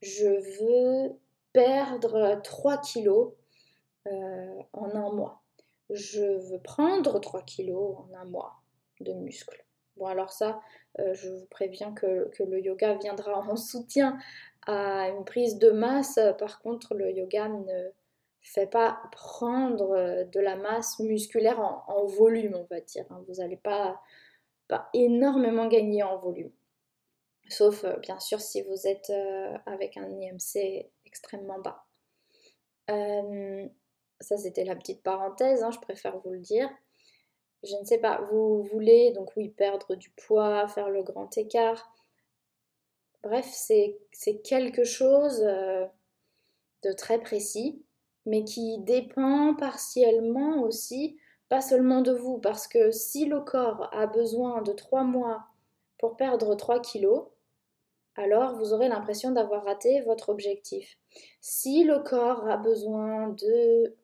Je 0.00 0.26
veux 0.26 1.12
perdre 1.52 2.40
3 2.42 2.78
kilos 2.78 3.32
euh, 4.08 4.62
en 4.72 4.90
un 4.94 5.12
mois. 5.12 5.42
Je 5.90 6.50
veux 6.50 6.60
prendre 6.60 7.20
3 7.20 7.42
kilos 7.42 7.98
en 7.98 8.14
un 8.16 8.24
mois 8.24 8.54
de 9.00 9.12
muscles. 9.12 9.64
Bon, 9.96 10.06
alors 10.06 10.32
ça, 10.32 10.60
euh, 10.98 11.14
je 11.14 11.28
vous 11.28 11.46
préviens 11.46 11.92
que, 11.92 12.28
que, 12.30 12.42
le 12.42 12.60
yoga 12.60 12.94
viendra 12.94 13.38
en 13.38 13.56
soutien 13.56 14.18
à 14.66 15.08
une 15.10 15.24
prise 15.24 15.58
de 15.58 15.70
masse. 15.70 16.18
Par 16.38 16.60
contre, 16.60 16.94
le 16.94 17.12
yoga 17.12 17.48
ne 17.48 17.90
fait 18.42 18.66
pas 18.66 19.00
prendre 19.12 19.92
euh, 19.92 20.24
de 20.24 20.40
la 20.40 20.56
masse 20.56 20.98
musculaire 20.98 21.60
en, 21.60 22.06
volume, 22.06 22.54
on 22.54 22.66
va 22.74 22.80
dire. 22.80 23.04
Hein. 23.10 23.24
Vous 23.28 23.34
n'allez 23.34 23.56
pas, 23.56 24.00
pas 24.68 24.88
énormément 24.94 25.68
gagner 25.68 26.02
en 26.02 26.18
volume. 26.18 26.52
Sauf, 27.48 27.84
euh, 27.84 27.96
bien 27.98 28.18
sûr, 28.18 28.40
si 28.40 28.62
vous 28.62 28.86
êtes 28.86 29.12
avec 29.66 29.96
un 29.96 30.08
IMC 30.10 30.90
extrêmement 31.06 31.60
bas. 31.60 31.84
ça, 34.20 34.36
c'était 34.36 34.64
la 34.64 34.76
petite 34.76 35.02
parenthèse, 35.02 35.62
hein, 35.62 35.70
je 35.70 35.80
préfère 35.80 36.18
vous 36.18 36.32
le 36.32 36.40
dire 36.40 36.70
je 37.62 37.76
ne 37.76 37.84
sais 37.84 37.98
pas, 37.98 38.20
vous 38.30 38.62
voulez 38.64 39.12
donc 39.12 39.30
oui 39.36 39.48
perdre 39.48 39.94
du 39.94 40.10
poids, 40.10 40.66
faire 40.68 40.90
le 40.90 41.02
grand 41.02 41.36
écart. 41.38 41.94
Bref, 43.22 43.48
c'est 43.52 44.40
quelque 44.42 44.82
chose 44.82 45.42
euh, 45.44 45.86
de 46.82 46.92
très 46.92 47.20
précis, 47.20 47.84
mais 48.26 48.44
qui 48.44 48.78
dépend 48.80 49.54
partiellement 49.54 50.62
aussi, 50.62 51.16
pas 51.48 51.60
seulement 51.60 52.00
de 52.00 52.12
vous, 52.12 52.38
parce 52.38 52.66
que 52.68 52.90
si 52.90 53.26
le 53.26 53.40
corps 53.40 53.88
a 53.92 54.06
besoin 54.06 54.62
de 54.62 54.72
3 54.72 55.04
mois 55.04 55.44
pour 55.98 56.16
perdre 56.16 56.54
3 56.54 56.80
kilos, 56.80 57.26
alors 58.16 58.56
vous 58.56 58.72
aurez 58.72 58.88
l'impression 58.88 59.30
d'avoir 59.30 59.64
raté 59.64 60.00
votre 60.02 60.28
objectif. 60.28 60.98
Si 61.40 61.84
le 61.84 62.00
corps 62.00 62.46
a 62.48 62.56
besoin 62.56 63.28
de 63.30 63.96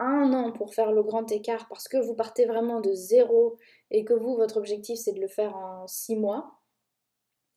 un 0.00 0.32
an 0.32 0.52
pour 0.52 0.74
faire 0.74 0.92
le 0.92 1.02
grand 1.02 1.30
écart 1.30 1.68
parce 1.68 1.88
que 1.88 1.96
vous 1.96 2.14
partez 2.14 2.46
vraiment 2.46 2.80
de 2.80 2.92
zéro 2.92 3.56
et 3.90 4.04
que 4.04 4.14
vous, 4.14 4.34
votre 4.34 4.56
objectif, 4.56 4.98
c'est 4.98 5.12
de 5.12 5.20
le 5.20 5.28
faire 5.28 5.54
en 5.56 5.86
six 5.86 6.16
mois, 6.16 6.58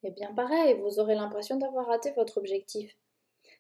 eh 0.04 0.12
bien 0.12 0.34
pareil, 0.34 0.80
vous 0.80 1.00
aurez 1.00 1.16
l'impression 1.16 1.58
d'avoir 1.58 1.88
raté 1.88 2.12
votre 2.12 2.38
objectif. 2.38 2.96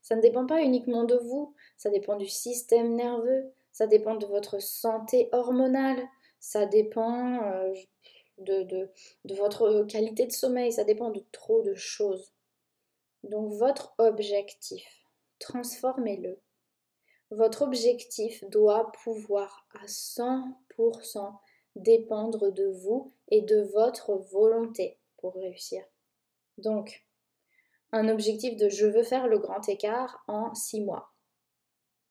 Ça 0.08 0.16
ne 0.16 0.22
dépend 0.22 0.46
pas 0.46 0.62
uniquement 0.62 1.04
de 1.04 1.16
vous, 1.16 1.54
ça 1.76 1.90
dépend 1.90 2.16
du 2.16 2.30
système 2.30 2.96
nerveux, 2.96 3.52
ça 3.74 3.88
dépend 3.88 4.16
de 4.16 4.26
votre 4.26 4.62
santé 4.62 5.28
hormonale, 5.34 6.02
ça 6.40 6.66
dépend 6.66 7.44
euh, 7.44 7.74
de, 8.38 8.90
votre 9.36 9.84
qualité 9.84 10.26
de 10.26 10.32
sommeil, 10.32 10.72
ça 10.72 10.86
dépend 10.86 11.10
de 11.10 11.22
trop 11.34 11.62
de 11.62 11.74
choses. 11.76 12.32
Donc 13.24 13.52
votre 13.52 13.96
objectif, 13.98 14.88
transformez-le 15.40 16.40
votre 17.30 17.64
objectif 17.64 18.46
doit 18.46 18.90
pouvoir 19.04 19.68
à 19.74 19.86
100% 19.88 21.34
dépendre 21.76 22.50
de 22.54 22.68
vous 22.68 23.12
et 23.28 23.42
de 23.42 23.60
votre 23.74 24.16
volonté 24.16 24.98
pour 25.18 25.36
réussir. 25.36 25.84
Donc, 26.58 27.06
un 27.92 28.10
objectif 28.10 28.56
de 28.58 28.70
je 28.70 28.86
veux 28.86 29.04
faire 29.04 29.28
le 29.28 29.40
grand 29.40 29.68
écart 29.70 30.24
en 30.28 30.54
6 30.54 30.82
mois. 30.82 31.14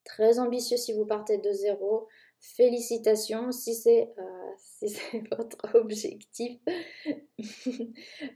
Très 0.04 0.38
ambitieux 0.38 0.76
si 0.76 0.92
vous 0.92 1.04
partez 1.04 1.38
de 1.38 1.52
zéro. 1.52 2.08
Félicitations 2.38 3.50
si 3.50 3.74
c'est 3.74 4.14
euh, 4.18 4.88
votre 5.36 5.74
objectif. 5.74 6.60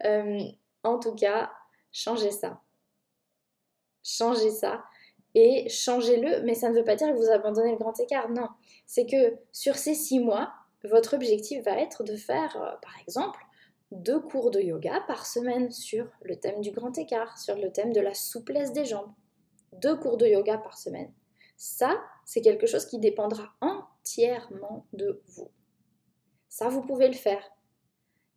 Euh, 0.04 0.40
en 0.82 0.98
tout 0.98 1.14
cas, 1.14 1.50
changez 1.90 2.30
ça. 2.30 2.60
Changez 4.02 4.50
ça 4.50 4.84
et 5.34 5.68
changez-le, 5.68 6.42
mais 6.42 6.54
ça 6.54 6.70
ne 6.70 6.74
veut 6.74 6.84
pas 6.84 6.96
dire 6.96 7.08
que 7.08 7.16
vous 7.16 7.30
abandonnez 7.30 7.72
le 7.72 7.78
grand 7.78 7.98
écart, 8.00 8.28
non. 8.30 8.48
C'est 8.86 9.06
que 9.06 9.36
sur 9.52 9.76
ces 9.76 9.94
six 9.94 10.20
mois, 10.20 10.52
votre 10.84 11.14
objectif 11.14 11.62
va 11.64 11.78
être 11.78 12.02
de 12.02 12.16
faire, 12.16 12.56
euh, 12.56 12.76
par 12.82 12.98
exemple, 13.00 13.40
deux 13.90 14.20
cours 14.20 14.50
de 14.50 14.60
yoga 14.60 15.00
par 15.06 15.26
semaine 15.26 15.70
sur 15.70 16.06
le 16.22 16.36
thème 16.36 16.60
du 16.60 16.70
grand 16.70 16.96
écart, 16.96 17.38
sur 17.38 17.56
le 17.56 17.72
thème 17.72 17.92
de 17.92 18.00
la 18.00 18.14
souplesse 18.14 18.72
des 18.72 18.84
jambes. 18.84 19.12
Deux 19.72 19.96
cours 19.96 20.16
de 20.16 20.26
yoga 20.26 20.58
par 20.58 20.78
semaine. 20.78 21.12
Ça, 21.56 22.00
c'est 22.24 22.40
quelque 22.40 22.66
chose 22.66 22.86
qui 22.86 22.98
dépendra 22.98 23.52
entièrement 23.60 24.86
de 24.92 25.22
vous. 25.26 25.50
Ça, 26.48 26.68
vous 26.68 26.82
pouvez 26.82 27.08
le 27.08 27.14
faire. 27.14 27.44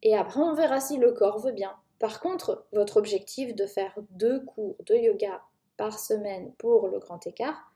Et 0.02 0.16
après, 0.16 0.42
on 0.42 0.54
verra 0.54 0.80
si 0.80 0.98
le 0.98 1.14
corps 1.14 1.40
veut 1.40 1.52
bien. 1.52 1.74
Par 2.00 2.20
contre, 2.20 2.68
votre 2.74 2.98
objectif 2.98 3.56
de 3.56 3.66
faire 3.66 3.94
deux 4.10 4.44
cours 4.44 4.76
de 4.86 4.96
yoga 4.96 5.42
par 5.78 5.98
semaine 6.00 6.54
pour 6.58 6.88
le 6.88 7.00
grand 7.00 7.26
écart, 7.26 7.72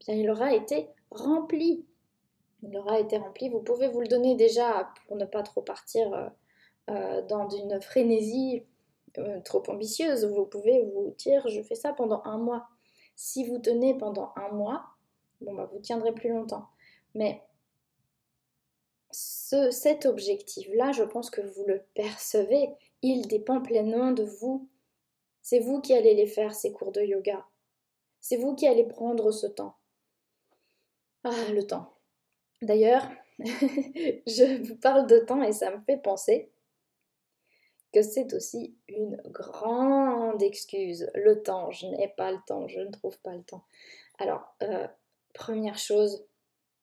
eh 0.00 0.04
bien 0.04 0.14
il 0.14 0.30
aura 0.30 0.54
été 0.54 0.88
rempli. 1.10 1.84
Il 2.62 2.76
aura 2.78 2.98
été 2.98 3.18
rempli. 3.18 3.48
Vous 3.48 3.60
pouvez 3.60 3.88
vous 3.88 4.00
le 4.00 4.08
donner 4.08 4.36
déjà 4.36 4.90
pour 5.06 5.16
ne 5.16 5.26
pas 5.26 5.42
trop 5.42 5.60
partir 5.60 6.32
euh, 6.88 7.22
dans 7.22 7.48
une 7.48 7.80
frénésie 7.80 8.64
euh, 9.18 9.40
trop 9.40 9.62
ambitieuse. 9.68 10.24
Vous 10.24 10.44
pouvez 10.46 10.82
vous 10.82 11.14
dire 11.18 11.46
je 11.48 11.62
fais 11.62 11.74
ça 11.74 11.92
pendant 11.92 12.22
un 12.24 12.38
mois. 12.38 12.68
Si 13.16 13.44
vous 13.44 13.58
tenez 13.58 13.96
pendant 13.96 14.32
un 14.36 14.50
mois, 14.50 14.84
bon 15.40 15.54
bah 15.54 15.68
vous 15.72 15.80
tiendrez 15.80 16.12
plus 16.12 16.28
longtemps. 16.28 16.68
Mais 17.14 17.42
ce, 19.10 19.70
cet 19.70 20.06
objectif-là, 20.06 20.92
je 20.92 21.02
pense 21.02 21.30
que 21.30 21.40
vous 21.40 21.64
le 21.66 21.82
percevez. 21.94 22.68
Il 23.02 23.26
dépend 23.26 23.60
pleinement 23.60 24.12
de 24.12 24.24
vous. 24.24 24.68
C'est 25.42 25.60
vous 25.60 25.80
qui 25.80 25.94
allez 25.94 26.14
les 26.14 26.26
faire, 26.26 26.54
ces 26.54 26.72
cours 26.72 26.92
de 26.92 27.00
yoga. 27.00 27.46
C'est 28.20 28.36
vous 28.36 28.54
qui 28.54 28.66
allez 28.66 28.84
prendre 28.84 29.30
ce 29.30 29.46
temps. 29.46 29.76
Ah, 31.24 31.52
le 31.52 31.66
temps. 31.66 31.94
D'ailleurs, 32.62 33.08
je 33.38 34.62
vous 34.62 34.76
parle 34.76 35.06
de 35.06 35.18
temps 35.18 35.42
et 35.42 35.52
ça 35.52 35.70
me 35.70 35.80
fait 35.82 35.96
penser 35.96 36.50
c'est 38.02 38.32
aussi 38.34 38.76
une 38.88 39.16
grande 39.26 40.42
excuse. 40.42 41.10
Le 41.14 41.42
temps, 41.42 41.70
je 41.70 41.86
n'ai 41.86 42.08
pas 42.08 42.32
le 42.32 42.38
temps, 42.46 42.68
je 42.68 42.80
ne 42.80 42.90
trouve 42.90 43.18
pas 43.20 43.34
le 43.34 43.42
temps. 43.42 43.64
Alors, 44.18 44.54
euh, 44.62 44.86
première 45.34 45.78
chose, 45.78 46.26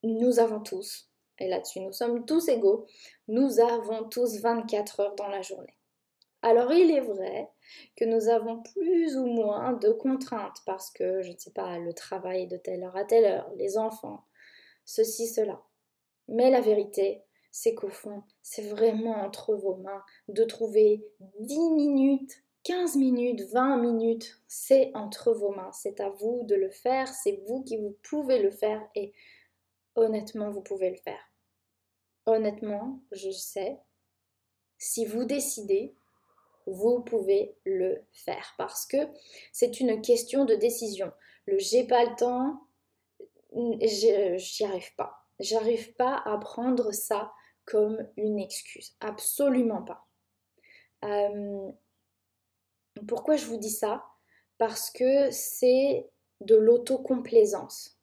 nous 0.04 0.40
avons 0.40 0.60
tous, 0.60 1.10
et 1.40 1.48
là-dessus 1.48 1.80
nous 1.80 1.94
sommes 1.94 2.26
tous 2.26 2.48
égaux, 2.50 2.86
nous 3.28 3.60
avons 3.60 4.04
tous 4.10 4.40
24 4.40 5.00
heures 5.00 5.16
dans 5.16 5.30
la 5.30 5.42
journée. 5.42 5.78
Alors 6.42 6.74
il 6.74 6.92
est 6.92 7.00
vrai 7.00 7.50
que 7.96 8.04
nous 8.04 8.28
avons 8.28 8.62
plus 8.62 9.16
ou 9.16 9.26
moins 9.26 9.74
de 9.74 9.92
contraintes 9.92 10.58
parce 10.66 10.92
que, 10.92 11.22
je 11.22 11.32
ne 11.32 11.38
sais 11.38 11.52
pas, 11.52 11.80
le 11.80 11.94
travail 11.94 12.48
de 12.48 12.58
telle 12.58 12.84
heure 12.84 12.98
à 12.98 13.06
telle 13.06 13.26
heure, 13.26 13.50
les 13.56 13.78
enfants, 13.78 14.26
ceci, 14.84 15.28
cela. 15.28 15.62
Mais 16.28 16.50
la 16.50 16.60
vérité, 16.60 17.24
c'est 17.54 17.76
qu'au 17.76 17.90
fond, 17.90 18.24
c'est 18.42 18.64
vraiment 18.64 19.16
entre 19.24 19.54
vos 19.54 19.76
mains 19.76 20.04
de 20.28 20.44
trouver 20.44 21.06
10 21.40 21.70
minutes, 21.70 22.44
15 22.64 22.96
minutes, 22.96 23.42
20 23.52 23.78
minutes. 23.78 24.42
C'est 24.48 24.92
entre 24.96 25.32
vos 25.34 25.52
mains. 25.52 25.72
C'est 25.72 26.00
à 26.00 26.10
vous 26.10 26.44
de 26.46 26.56
le 26.56 26.72
faire. 26.72 27.08
C'est 27.08 27.44
vous 27.46 27.64
qui 27.64 27.78
vous 27.78 27.96
pouvez 28.02 28.42
le 28.42 28.50
faire. 28.50 28.82
Et 28.96 29.14
honnêtement, 29.96 30.50
vous 30.50 30.62
pouvez 30.62 30.90
le 30.90 30.98
faire. 30.98 31.20
Honnêtement, 32.26 33.00
je 33.12 33.30
sais, 33.30 33.78
si 34.80 35.06
vous 35.06 35.24
décidez, 35.24 35.94
vous 36.66 37.02
pouvez 37.02 37.56
le 37.66 38.02
faire 38.14 38.56
parce 38.58 38.88
que 38.88 38.98
c'est 39.52 39.80
une 39.80 40.02
question 40.02 40.46
de 40.46 40.56
décision. 40.56 41.12
Le 41.46 41.60
j'ai 41.60 41.86
pas 41.86 42.04
le 42.04 42.16
temps, 42.16 42.62
j'y 43.84 44.66
arrive 44.66 44.96
pas. 44.96 45.23
J'arrive 45.44 45.94
pas 45.96 46.22
à 46.26 46.38
prendre 46.38 46.92
ça 46.94 47.34
comme 47.66 47.98
une 48.18 48.40
excuse. 48.40 48.96
Absolument 49.02 49.84
pas. 49.84 50.08
Euh, 51.04 51.70
pourquoi 53.08 53.36
je 53.36 53.46
vous 53.46 53.58
dis 53.58 53.70
ça? 53.70 54.06
Parce 54.58 54.90
que 54.90 55.32
c'est 55.32 56.10
de 56.42 56.56
l'autocomplaisance. 56.56 58.00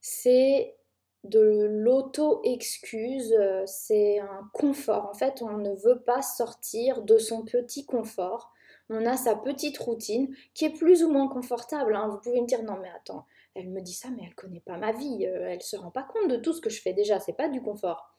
C'est 0.00 0.76
de 1.22 1.40
l'auto-excuse, 1.40 3.32
euh, 3.38 3.62
c'est 3.66 4.18
un 4.18 4.50
confort. 4.52 5.08
En 5.08 5.14
fait, 5.14 5.40
on 5.40 5.56
ne 5.56 5.74
veut 5.74 6.00
pas 6.00 6.20
sortir 6.20 7.02
de 7.02 7.16
son 7.16 7.44
petit 7.44 7.86
confort. 7.86 8.52
On 8.90 9.06
a 9.06 9.16
sa 9.16 9.34
petite 9.34 9.78
routine 9.78 10.34
qui 10.52 10.66
est 10.66 10.76
plus 10.76 11.02
ou 11.02 11.10
moins 11.10 11.28
confortable. 11.28 11.96
Hein. 11.96 12.08
Vous 12.08 12.18
pouvez 12.18 12.42
me 12.42 12.46
dire 12.46 12.62
non 12.62 12.76
mais 12.82 12.90
attends, 12.94 13.24
elle 13.54 13.70
me 13.70 13.80
dit 13.80 13.94
ça 13.94 14.10
mais 14.10 14.24
elle 14.26 14.34
connaît 14.34 14.60
pas 14.60 14.76
ma 14.76 14.92
vie, 14.92 15.26
euh, 15.26 15.48
elle 15.48 15.62
se 15.62 15.76
rend 15.76 15.90
pas 15.90 16.02
compte 16.02 16.28
de 16.30 16.36
tout 16.36 16.52
ce 16.52 16.60
que 16.60 16.70
je 16.70 16.80
fais 16.80 16.92
déjà, 16.92 17.20
c'est 17.20 17.32
pas 17.32 17.48
du 17.48 17.62
confort. 17.62 18.14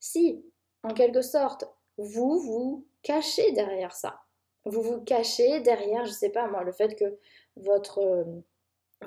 Si, 0.00 0.44
en 0.82 0.94
quelque 0.94 1.22
sorte, 1.22 1.64
vous 1.98 2.38
vous 2.40 2.86
cachez 3.02 3.52
derrière 3.52 3.94
ça. 3.94 4.20
vous 4.64 4.82
vous 4.82 5.00
cachez 5.02 5.60
derrière, 5.60 6.04
je 6.04 6.12
sais 6.12 6.30
pas 6.30 6.48
moi, 6.48 6.64
le 6.64 6.72
fait 6.72 6.94
que 6.96 7.18
votre, 7.56 7.98
euh, 8.00 8.24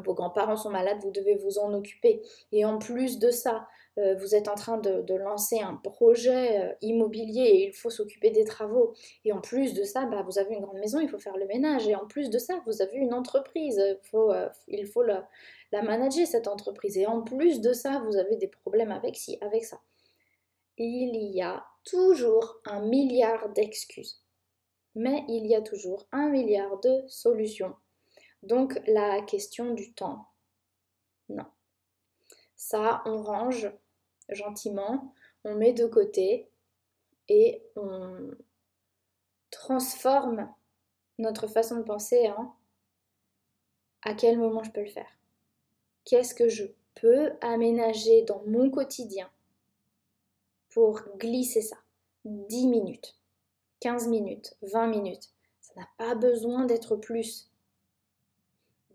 vos 0.03 0.13
grands-parents 0.13 0.55
sont 0.55 0.69
malades, 0.69 0.99
vous 1.01 1.11
devez 1.11 1.35
vous 1.35 1.57
en 1.59 1.73
occuper. 1.73 2.21
Et 2.51 2.65
en 2.65 2.77
plus 2.77 3.19
de 3.19 3.31
ça, 3.31 3.67
euh, 3.97 4.15
vous 4.15 4.35
êtes 4.35 4.47
en 4.47 4.55
train 4.55 4.77
de, 4.77 5.13
lancer 5.15 5.59
un 5.59 5.75
projet 5.75 6.61
euh, 6.61 6.73
immobilier 6.81 7.41
et 7.41 7.67
il 7.67 7.73
faut 7.73 7.89
s'occuper 7.89 8.29
des 8.29 8.43
travaux. 8.43 8.93
Et 9.25 9.33
en 9.33 9.41
plus 9.41 9.73
de 9.73 9.83
ça, 9.83 10.05
bah, 10.05 10.23
vous 10.23 10.37
avez 10.39 10.55
une 10.55 10.61
grande 10.61 10.79
maison, 10.79 10.99
il 10.99 11.09
faut 11.09 11.19
faire 11.19 11.37
le 11.37 11.47
ménage. 11.47 11.87
Et 11.87 11.95
en 11.95 12.05
plus 12.05 12.29
de 12.29 12.37
ça, 12.37 12.61
vous 12.65 12.81
avez 12.81 12.97
une 12.97 13.13
entreprise, 13.13 13.77
il 13.77 14.07
faut, 14.09 14.31
faut 14.93 15.03
la, 15.03 15.27
la, 15.71 15.81
manager, 15.81 16.25
cette 16.27 16.47
entreprise. 16.47 16.97
Et 16.97 17.07
en 17.07 17.21
plus 17.21 17.61
de 17.61 17.73
ça, 17.73 18.01
vous 18.05 18.17
avez 18.17 18.35
des 18.35 18.47
problèmes 18.47 18.91
avec 18.91 19.17
ça. 19.17 19.79
Il 20.77 21.15
y 21.35 21.41
a 21.41 21.65
toujours 21.83 22.61
un 22.65 22.81
milliard 22.81 23.49
d'excuses 23.49 24.23
mais 24.95 25.23
il 25.27 25.47
y 25.47 25.55
a 25.55 25.61
toujours 25.61 26.07
un 26.11 26.29
milliard 26.29 26.79
de 26.81 27.03
solutions. 27.07 27.73
Donc 28.43 28.79
la 28.87 29.21
question 29.21 29.73
du 29.73 29.93
temps, 29.93 30.27
non. 31.29 31.45
Ça, 32.55 33.01
on 33.05 33.21
range 33.21 33.71
gentiment, 34.29 35.13
on 35.43 35.55
met 35.55 35.73
de 35.73 35.85
côté 35.85 36.49
et 37.27 37.63
on 37.75 38.31
transforme 39.51 40.53
notre 41.17 41.47
façon 41.47 41.77
de 41.77 41.83
penser 41.83 42.29
en 42.29 42.55
à 44.03 44.13
quel 44.13 44.37
moment 44.37 44.63
je 44.63 44.71
peux 44.71 44.83
le 44.83 44.89
faire. 44.89 45.09
Qu'est-ce 46.05 46.33
que 46.33 46.47
je 46.47 46.65
peux 46.95 47.33
aménager 47.41 48.23
dans 48.23 48.41
mon 48.45 48.69
quotidien 48.69 49.29
pour 50.69 51.01
glisser 51.17 51.61
ça? 51.61 51.77
10 52.25 52.67
minutes 52.67 53.19
15 53.79 54.07
minutes, 54.07 54.57
20 54.61 54.87
minutes. 54.87 55.29
Ça 55.61 55.73
n'a 55.77 55.87
pas 55.97 56.15
besoin 56.15 56.65
d'être 56.65 56.95
plus. 56.95 57.49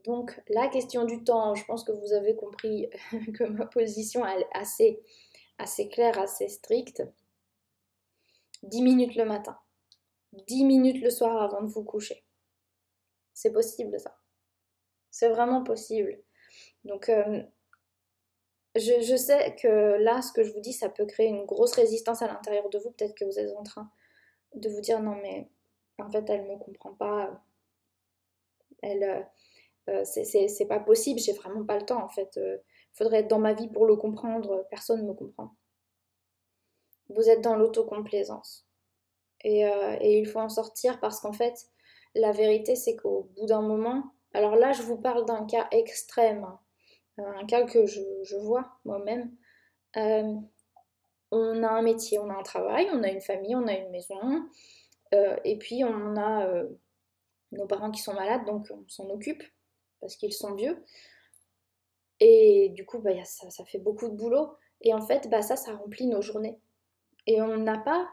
Donc 0.04 0.38
la 0.48 0.68
question 0.68 1.04
du 1.04 1.24
temps, 1.24 1.54
je 1.54 1.64
pense 1.64 1.84
que 1.84 1.92
vous 1.92 2.12
avez 2.12 2.36
compris 2.36 2.90
que 3.34 3.44
ma 3.44 3.66
position 3.66 4.26
est 4.26 4.46
assez, 4.52 5.88
claire, 5.88 6.18
assez 6.18 6.48
stricte. 6.48 7.02
10 8.62 8.82
minutes 8.82 9.14
le 9.16 9.26
matin, 9.26 9.58
10 10.32 10.64
minutes 10.64 11.02
le 11.02 11.10
soir 11.10 11.42
avant 11.42 11.62
de 11.62 11.66
vous 11.66 11.84
coucher. 11.84 12.24
C'est 13.34 13.52
possible 13.52 13.98
ça. 14.00 14.16
C'est 15.10 15.28
vraiment 15.28 15.62
possible. 15.62 16.18
Donc 16.84 17.10
euh, 17.10 17.42
je, 18.74 19.02
je, 19.02 19.16
sais 19.16 19.54
que 19.56 19.96
là, 19.98 20.22
ce 20.22 20.32
que 20.32 20.42
je 20.42 20.52
vous 20.52 20.60
dis, 20.60 20.72
ça 20.72 20.88
peut 20.88 21.04
créer 21.04 21.28
une 21.28 21.44
grosse 21.44 21.74
résistance 21.74 22.22
à 22.22 22.26
l'intérieur 22.26 22.70
de 22.70 22.78
vous. 22.78 22.90
Peut-être 22.90 23.14
que 23.14 23.24
vous 23.24 23.38
êtes 23.38 23.54
en 23.54 23.62
train 23.64 23.90
de 24.54 24.68
vous 24.68 24.80
dire 24.80 25.00
non 25.00 25.16
mais 25.16 25.48
en 25.98 26.10
fait 26.10 26.28
elle 26.28 26.44
me 26.44 26.56
comprend 26.56 26.94
pas, 26.94 27.42
elle 28.82 29.02
euh, 29.02 29.20
c'est 30.04 30.66
pas 30.68 30.80
possible, 30.80 31.20
j'ai 31.20 31.32
vraiment 31.32 31.64
pas 31.64 31.78
le 31.78 31.84
temps 31.84 32.02
en 32.02 32.08
fait, 32.08 32.30
il 32.36 32.42
euh, 32.42 32.56
faudrait 32.94 33.20
être 33.20 33.28
dans 33.28 33.38
ma 33.38 33.52
vie 33.52 33.68
pour 33.68 33.86
le 33.86 33.96
comprendre, 33.96 34.66
personne 34.70 35.02
ne 35.02 35.08
me 35.08 35.14
comprend. 35.14 35.54
Vous 37.10 37.28
êtes 37.28 37.42
dans 37.42 37.56
l'autocomplaisance. 37.56 38.66
Et, 39.42 39.60
et 39.60 40.18
il 40.18 40.26
faut 40.26 40.38
en 40.38 40.48
sortir 40.48 41.00
parce 41.00 41.20
qu'en 41.20 41.34
fait 41.34 41.66
la 42.14 42.32
vérité 42.32 42.76
c'est 42.76 42.96
qu'au 42.96 43.30
bout 43.36 43.44
d'un 43.44 43.60
moment, 43.60 44.04
alors 44.32 44.56
là 44.56 44.72
je 44.72 44.82
vous 44.82 44.96
parle 44.96 45.26
d'un 45.26 45.44
cas 45.44 45.68
extrême, 45.70 46.44
hein, 46.44 46.60
un 47.18 47.44
cas 47.44 47.64
que 47.64 47.84
je, 47.84 48.00
je 48.22 48.36
vois 48.36 48.78
moi-même 48.86 49.36
on 51.34 51.62
a 51.62 51.68
un 51.68 51.82
métier, 51.82 52.18
on 52.18 52.30
a 52.30 52.34
un 52.34 52.42
travail, 52.42 52.88
on 52.92 53.02
a 53.02 53.08
une 53.08 53.20
famille, 53.20 53.56
on 53.56 53.66
a 53.66 53.72
une 53.72 53.90
maison, 53.90 54.48
euh, 55.14 55.36
et 55.44 55.58
puis 55.58 55.84
on 55.84 56.16
a 56.16 56.46
euh, 56.46 56.68
nos 57.52 57.66
parents 57.66 57.90
qui 57.90 58.00
sont 58.00 58.14
malades, 58.14 58.44
donc 58.46 58.66
on 58.70 58.84
s'en 58.88 59.08
occupe 59.10 59.42
parce 60.04 60.16
qu'ils 60.16 60.34
sont 60.34 60.54
vieux. 60.54 60.84
Et 62.20 62.68
du 62.74 62.84
coup, 62.84 62.98
bah, 62.98 63.12
ça, 63.24 63.64
fait 63.64 63.78
beaucoup 63.78 64.08
de 64.08 64.14
boulot. 64.14 64.54
Et 64.82 64.92
en 64.92 65.00
fait, 65.00 65.30
bah, 65.30 65.40
ça, 65.40 65.56
ça 65.56 65.74
remplit 65.74 66.06
nos 66.06 66.20
journées. 66.20 66.60
Et 67.26 67.40
on 67.40 67.56
n'a 67.56 67.78
pas, 67.78 68.06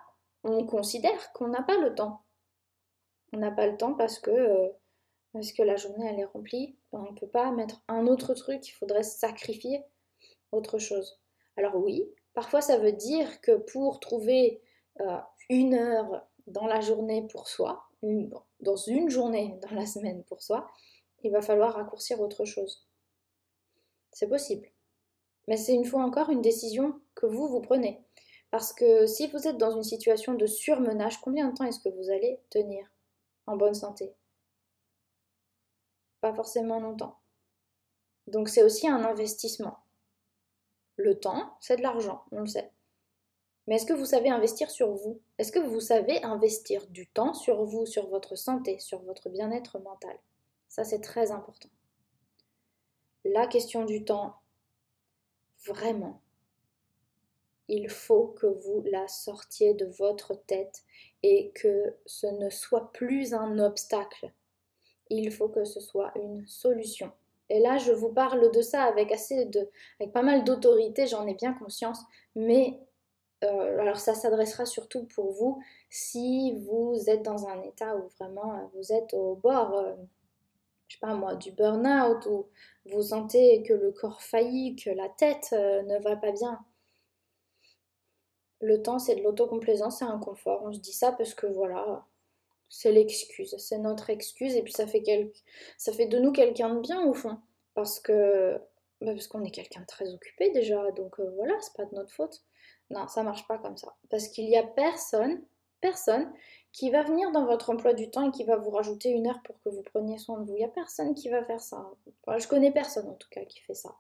on 0.44 0.66
considère 0.66 1.34
qu'on 1.34 1.50
n'a 1.50 1.64
pas 1.64 1.78
le 1.78 1.94
temps. 1.94 2.22
On 3.34 3.38
n'a 3.38 3.52
pas 3.52 3.68
le 3.68 3.76
temps 3.76 3.94
parce 3.94 4.20
que, 4.20 4.32
euh, 4.32 4.70
la 5.34 5.76
journée, 5.76 6.08
elle 6.10 6.20
est 6.20 6.26
remplie. 6.26 6.78
On 6.94 7.12
ne 7.12 7.20
peut 7.20 7.28
pas 7.28 7.52
mettre 7.52 7.84
un 7.90 8.08
autre 8.08 8.34
truc, 8.36 8.66
il 8.68 8.72
faudrait 8.72 9.04
sacrifier 9.04 9.84
autre 10.54 10.78
chose. 10.78 11.20
Alors 11.58 11.76
oui, 11.76 12.10
Parfois, 12.34 12.62
ça 12.62 12.78
veut 12.78 12.94
dire 12.94 13.42
que 13.42 13.58
pour 13.58 14.00
trouver 14.00 14.62
euh, 15.02 15.18
une 15.50 15.74
heure 15.74 16.26
dans 16.48 16.66
la 16.66 16.80
journée 16.80 17.28
pour 17.28 17.48
soi, 17.48 17.84
dans 18.62 18.76
une 18.76 19.10
journée 19.10 19.60
dans 19.62 19.76
la 19.76 19.86
semaine 19.86 20.24
pour 20.24 20.42
soi, 20.42 20.68
il 21.24 21.32
va 21.32 21.42
falloir 21.42 21.74
raccourcir 21.74 22.20
autre 22.22 22.46
chose. 22.46 22.88
C'est 24.12 24.28
possible. 24.28 24.68
Mais 25.48 25.58
c'est 25.58 25.74
une 25.74 25.86
fois 25.86 26.04
encore 26.04 26.30
une 26.30 26.42
décision 26.42 27.00
que 27.16 27.26
vous, 27.26 27.48
vous 27.48 27.62
prenez. 27.62 28.04
Parce 28.52 28.74
que 28.74 29.06
si 29.06 29.28
vous 29.28 29.48
êtes 29.48 29.58
dans 29.58 29.72
une 29.72 29.84
situation 29.84 30.34
de 30.34 30.46
surmenage, 30.46 31.22
combien 31.22 31.50
de 31.50 31.56
temps 31.56 31.66
est-ce 31.66 31.80
que 31.80 31.90
vous 31.90 32.10
allez 32.10 32.40
tenir 32.50 32.86
en 33.48 33.56
bonne 33.56 33.74
santé? 33.74 34.14
Pas 36.20 36.34
forcément 36.34 36.80
longtemps. 36.80 37.18
Donc 38.28 38.50
c'est 38.50 38.64
aussi 38.64 38.88
un 38.88 39.04
investissement. 39.04 39.80
Le 40.98 41.20
temps, 41.20 41.56
c'est 41.62 41.78
de 41.78 41.82
l'argent, 41.82 42.24
on 42.32 42.42
le 42.42 42.48
sait. 42.48 42.72
Mais 43.68 43.76
est-ce 43.76 43.86
que 43.86 43.94
vous 43.94 44.06
savez 44.06 44.30
investir 44.30 44.70
sur 44.70 44.92
vous? 44.92 45.22
Est-ce 45.38 45.52
que 45.52 45.60
vous 45.60 45.80
savez 45.80 46.22
investir 46.24 46.86
du 46.88 47.08
temps 47.08 47.34
sur 47.34 47.64
vous, 47.64 47.86
sur 47.86 48.08
votre 48.08 48.36
santé, 48.36 48.80
sur 48.80 49.02
votre 49.04 49.30
bien-être 49.30 49.80
mental? 49.80 50.18
Ça, 50.72 50.86
c'est 50.86 51.02
très 51.02 51.32
important. 51.32 51.68
La 53.26 53.46
question 53.46 53.84
du 53.84 54.06
temps, 54.06 54.36
vraiment, 55.66 56.22
il 57.68 57.90
faut 57.90 58.28
que 58.28 58.48
vous 58.48 58.82
la 58.90 59.06
sortiez 59.10 59.74
de 59.74 59.86
votre 59.86 60.34
tête 60.34 60.84
et 61.24 61.52
que 61.56 61.98
ce 62.06 62.26
ne 62.26 62.50
soit 62.50 62.94
plus 62.94 63.34
un 63.34 63.60
obstacle. 63.60 64.32
Il 65.10 65.30
faut 65.34 65.50
que 65.50 65.66
ce 65.66 65.82
soit 65.82 66.14
une 66.16 66.48
solution. 66.48 67.12
Et 67.50 67.60
là, 67.60 67.78
je 67.78 67.92
vous 67.92 68.14
parle 68.14 68.50
de 68.50 68.62
ça 68.62 68.84
avec 68.84 69.12
assez 69.12 69.44
de, 69.44 69.70
avec 70.00 70.14
pas 70.14 70.22
mal 70.22 70.46
d'autorité, 70.46 71.06
j'en 71.06 71.28
ai 71.28 71.34
bien 71.34 71.52
conscience, 71.52 72.00
mais 72.34 72.80
euh, 73.44 73.78
alors 73.78 74.00
ça 74.00 74.16
s'adressera 74.16 74.66
surtout 74.66 75.04
pour 75.04 75.34
vous 75.34 75.62
si 75.90 76.58
vous 76.60 76.96
êtes 77.08 77.24
dans 77.24 77.50
un 77.50 77.62
état 77.64 77.98
où 77.98 78.08
vraiment 78.18 78.54
euh, 78.54 78.62
vous 78.74 78.94
êtes 78.94 79.14
au 79.14 79.36
bord, 79.36 79.74
euh, 79.74 79.96
je 80.92 80.98
sais 80.98 81.00
pas 81.00 81.14
moi, 81.14 81.36
du 81.36 81.54
burn-out, 81.54 82.26
ou 82.26 82.48
vous 82.86 83.02
sentez 83.02 83.64
que 83.64 83.74
le 83.74 83.94
corps 83.94 84.22
faillit, 84.22 84.76
que 84.76 84.90
la 84.90 85.08
tête 85.08 85.54
ne 85.54 85.98
va 86.04 86.18
pas 86.18 86.34
bien. 86.34 86.60
Le 88.60 88.82
temps, 88.82 89.00
c'est 89.00 89.16
de 89.16 89.24
l'autocomplaisance, 89.24 90.00
c'est 90.00 90.06
un 90.06 90.20
confort. 90.20 90.62
On 90.66 90.74
se 90.74 90.80
dit 90.80 90.92
ça 90.92 91.14
parce 91.14 91.34
que 91.34 91.48
voilà, 91.48 92.06
c'est 92.68 92.92
l'excuse, 92.92 93.56
c'est 93.58 93.78
notre 93.78 94.10
excuse 94.10 94.54
et 94.58 94.64
puis 94.64 94.74
ça 94.74 94.86
fait, 94.86 95.02
ça 95.78 95.94
fait 95.94 96.08
de 96.08 96.20
nous 96.20 96.34
quelqu'un 96.34 96.76
de 96.76 96.82
bien 96.82 97.06
au 97.06 97.14
fond 97.14 97.40
parce 97.74 98.02
que 98.02 98.60
bah, 99.00 99.14
parce 99.14 99.28
qu'on 99.28 99.46
est 99.46 99.52
quelqu'un 99.52 99.82
de 99.82 99.86
très 99.86 100.14
occupé 100.14 100.52
déjà 100.52 100.92
donc 100.92 101.20
euh, 101.20 101.32
voilà 101.38 101.54
c'est 101.62 101.74
pas 101.74 101.86
de 101.86 101.96
notre 101.96 102.12
faute 102.12 102.44
non 102.90 103.08
ça 103.08 103.24
marche 103.24 103.48
pas 103.48 103.58
comme 103.58 103.78
ça 103.78 103.96
parce 104.10 104.28
qu'il 104.28 104.50
y 104.50 104.58
a 104.58 104.64
personne 104.64 105.42
personne 105.80 106.32
qui 106.72 106.90
va 106.90 107.04
venir 107.04 107.32
dans 107.32 107.46
votre 107.46 107.70
emploi 107.70 107.94
du 107.94 108.10
temps 108.10 108.30
et 108.30 108.32
qui 108.32 108.44
va 108.44 108.56
vous 108.56 108.70
rajouter 108.70 109.10
une 109.10 109.28
heure 109.28 109.42
pour 109.44 109.62
que 109.62 109.70
vous 109.70 109.84
preniez 109.84 110.18
soin 110.18 110.40
de 110.40 110.46
vous 110.46 110.56
il 110.56 110.62
y 110.62 110.66
a 110.66 110.70
personne 110.70 111.14
qui 111.14 111.30
va 111.30 111.44
faire 111.44 111.62
ça 111.62 111.90
je 112.38 112.48
connais 112.48 112.72
personne 112.72 113.08
en 113.08 113.16
tout 113.16 113.30
cas 113.30 113.46
qui 113.46 113.60
fait 113.62 113.74
ça 113.74 113.96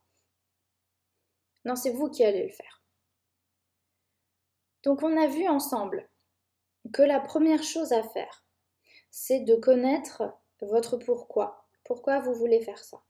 non 1.66 1.76
c'est 1.76 1.92
vous 1.92 2.10
qui 2.10 2.24
allez 2.24 2.46
le 2.46 2.52
faire 2.52 2.82
donc 4.84 5.04
on 5.04 5.18
a 5.22 5.28
vu 5.28 5.48
ensemble 5.48 6.10
que 6.94 7.02
la 7.04 7.20
première 7.20 7.64
chose 7.64 7.92
à 7.92 8.04
faire 8.04 8.46
c'est 9.12 9.42
de 9.42 9.56
connaître 9.56 10.24
votre 10.62 10.98
pourquoi. 10.98 11.66
Pourquoi 11.84 12.20
vous 12.20 12.34
voulez 12.34 12.62
faire 12.62 12.84
ça? 12.84 13.02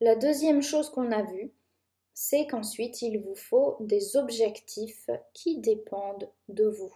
La 0.00 0.14
deuxième 0.14 0.62
chose 0.62 0.90
qu'on 0.90 1.12
a 1.12 1.22
vue, 1.22 1.52
c'est 2.14 2.46
qu'ensuite 2.46 3.02
il 3.02 3.18
vous 3.18 3.34
faut 3.34 3.76
des 3.80 4.16
objectifs 4.16 5.10
qui 5.34 5.58
dépendent 5.58 6.30
de 6.48 6.66
vous. 6.66 6.94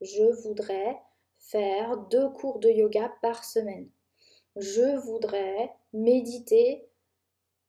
Je 0.00 0.24
voudrais 0.42 1.00
faire 1.42 1.96
deux 1.96 2.30
cours 2.30 2.60
de 2.60 2.68
yoga 2.68 3.12
par 3.20 3.44
semaine. 3.44 3.88
Je 4.56 4.96
voudrais 4.98 5.74
méditer 5.92 6.88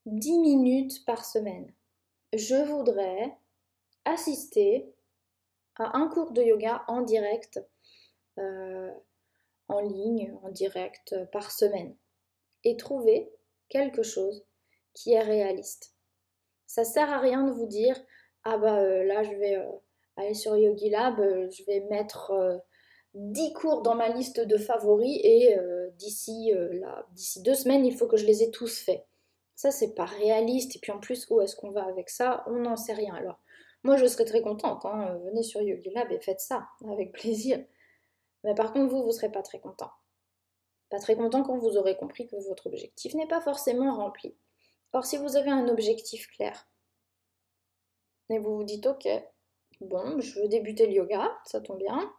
10 0.06 0.40
minutes 0.40 1.06
par 1.06 1.26
semaine. 1.26 1.74
Je 2.34 2.56
voudrais 2.56 3.36
assister 4.06 4.94
à 5.76 5.98
un 5.98 6.08
cours 6.08 6.32
de 6.32 6.42
yoga 6.42 6.84
en 6.88 7.02
direct 7.02 7.60
euh, 8.38 8.92
en 9.70 9.80
ligne, 9.80 10.34
en 10.44 10.50
direct, 10.50 11.14
euh, 11.14 11.26
par 11.26 11.52
semaine. 11.52 11.96
Et 12.64 12.78
trouver 12.78 13.32
quelque 13.70 14.04
chose 14.04 14.46
qui 14.94 15.14
est 15.14 15.22
réaliste. 15.22 15.96
Ça 16.68 16.84
sert 16.84 17.12
à 17.12 17.20
rien 17.20 17.44
de 17.44 17.52
vous 17.52 17.66
dire 17.66 18.00
ah 18.44 18.58
bah 18.58 18.80
euh, 18.80 19.04
là 19.04 19.24
je 19.24 19.32
vais 19.32 19.58
aller 20.18 20.34
sur 20.34 20.56
Yogi 20.56 20.90
Lab, 20.90 21.18
je 21.50 21.64
vais 21.66 21.82
mettre 21.90 22.62
10 23.14 23.54
cours 23.54 23.82
dans 23.82 23.96
ma 23.96 24.10
liste 24.10 24.40
de 24.40 24.58
favoris 24.58 25.20
et 25.24 25.58
euh, 25.58 25.90
d'ici 25.98 26.52
d'ici 27.12 27.42
deux 27.44 27.54
semaines, 27.54 27.86
il 27.86 27.96
faut 27.96 28.08
que 28.08 28.18
je 28.18 28.26
les 28.26 28.44
ai 28.44 28.52
tous 28.52 28.80
faits. 28.80 29.06
Ça, 29.56 29.72
c'est 29.72 29.94
pas 29.94 30.06
réaliste. 30.06 30.76
Et 30.76 30.80
puis 30.80 30.92
en 30.92 31.00
plus, 31.00 31.28
où 31.30 31.42
est-ce 31.42 31.56
qu'on 31.56 31.72
va 31.72 31.86
avec 31.86 32.10
ça? 32.10 32.44
On 32.48 32.60
n'en 32.60 32.76
sait 32.76 32.94
rien. 32.94 33.14
Alors, 33.14 33.40
moi, 33.84 33.98
je 33.98 34.06
serais 34.06 34.26
très 34.26 34.42
contente. 34.42 34.86
Hein. 34.86 35.20
Venez 35.26 35.44
sur 35.44 35.62
YogiLab 35.62 36.12
et 36.12 36.20
faites 36.20 36.40
ça, 36.40 36.68
avec 36.90 37.12
plaisir. 37.12 37.64
Mais 38.44 38.56
par 38.56 38.74
contre, 38.74 38.94
vous, 38.94 39.04
vous 39.04 39.12
serez 39.12 39.32
pas 39.32 39.42
très 39.42 39.60
content. 39.60 39.92
Pas 40.90 41.00
très 41.00 41.16
content 41.16 41.44
quand 41.44 41.58
vous 41.58 41.78
aurez 41.78 41.96
compris 41.98 42.28
que 42.28 42.36
votre 42.48 42.68
objectif 42.68 43.14
n'est 43.16 43.28
pas 43.28 43.42
forcément 43.42 43.96
rempli. 43.96 44.36
Or, 44.92 45.06
si 45.06 45.18
vous 45.18 45.36
avez 45.36 45.50
un 45.50 45.68
objectif 45.68 46.28
clair, 46.28 46.68
et 48.30 48.40
vous 48.40 48.56
vous 48.56 48.64
dites, 48.64 48.86
ok, 48.86 49.08
bon, 49.82 50.20
je 50.20 50.40
veux 50.40 50.48
débuter 50.48 50.88
le 50.88 50.94
yoga, 50.94 51.32
ça 51.46 51.62
tombe 51.62 51.78
bien. 51.78 52.12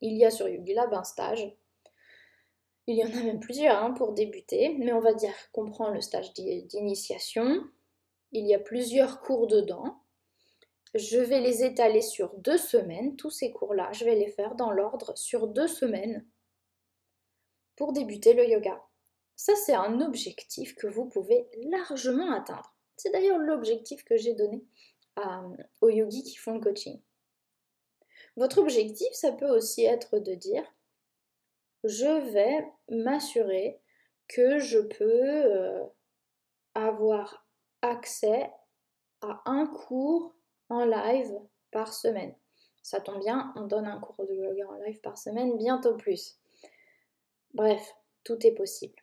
Il 0.00 0.16
y 0.16 0.24
a 0.24 0.30
sur 0.30 0.48
YogiLab 0.48 0.92
un 0.94 1.04
stage 1.04 1.56
il 2.86 2.96
y 2.96 3.04
en 3.04 3.08
a 3.08 3.22
même 3.22 3.40
plusieurs 3.40 3.82
hein, 3.82 3.90
pour 3.92 4.12
débuter, 4.12 4.76
mais 4.78 4.92
on 4.92 5.00
va 5.00 5.12
dire 5.12 5.34
qu'on 5.52 5.68
prend 5.68 5.90
le 5.90 6.00
stage 6.00 6.32
d'initiation. 6.34 7.64
Il 8.32 8.46
y 8.46 8.54
a 8.54 8.60
plusieurs 8.60 9.20
cours 9.20 9.48
dedans. 9.48 10.02
Je 10.94 11.18
vais 11.18 11.40
les 11.40 11.64
étaler 11.64 12.00
sur 12.00 12.34
deux 12.38 12.58
semaines. 12.58 13.16
Tous 13.16 13.30
ces 13.30 13.50
cours-là, 13.52 13.90
je 13.92 14.04
vais 14.04 14.14
les 14.14 14.28
faire 14.28 14.54
dans 14.54 14.70
l'ordre 14.70 15.16
sur 15.18 15.48
deux 15.48 15.66
semaines 15.66 16.24
pour 17.74 17.92
débuter 17.92 18.34
le 18.34 18.48
yoga. 18.48 18.80
Ça, 19.34 19.54
c'est 19.56 19.74
un 19.74 20.00
objectif 20.00 20.76
que 20.76 20.86
vous 20.86 21.06
pouvez 21.06 21.48
largement 21.68 22.32
atteindre. 22.32 22.74
C'est 22.96 23.10
d'ailleurs 23.10 23.38
l'objectif 23.38 24.04
que 24.04 24.16
j'ai 24.16 24.34
donné 24.34 24.64
aux 25.80 25.90
yogis 25.90 26.22
qui 26.22 26.36
font 26.36 26.54
le 26.54 26.60
coaching. 26.60 27.00
Votre 28.36 28.58
objectif, 28.58 29.08
ça 29.12 29.32
peut 29.32 29.48
aussi 29.48 29.84
être 29.84 30.18
de 30.18 30.34
dire 30.34 30.64
je 31.84 32.32
vais 32.32 32.66
m'assurer 32.90 33.80
que 34.28 34.58
je 34.58 34.78
peux 34.78 35.44
euh, 35.44 35.84
avoir 36.74 37.46
accès 37.82 38.50
à 39.22 39.42
un 39.46 39.66
cours 39.66 40.34
en 40.68 40.84
live 40.84 41.32
par 41.70 41.92
semaine. 41.92 42.34
Ça 42.82 43.00
tombe 43.00 43.20
bien, 43.20 43.52
on 43.56 43.66
donne 43.66 43.86
un 43.86 44.00
cours 44.00 44.26
de 44.26 44.34
yoga 44.34 44.68
en 44.68 44.74
live 44.84 45.00
par 45.00 45.18
semaine, 45.18 45.56
bientôt 45.56 45.96
plus. 45.96 46.38
Bref, 47.54 47.96
tout 48.24 48.46
est 48.46 48.54
possible. 48.54 48.96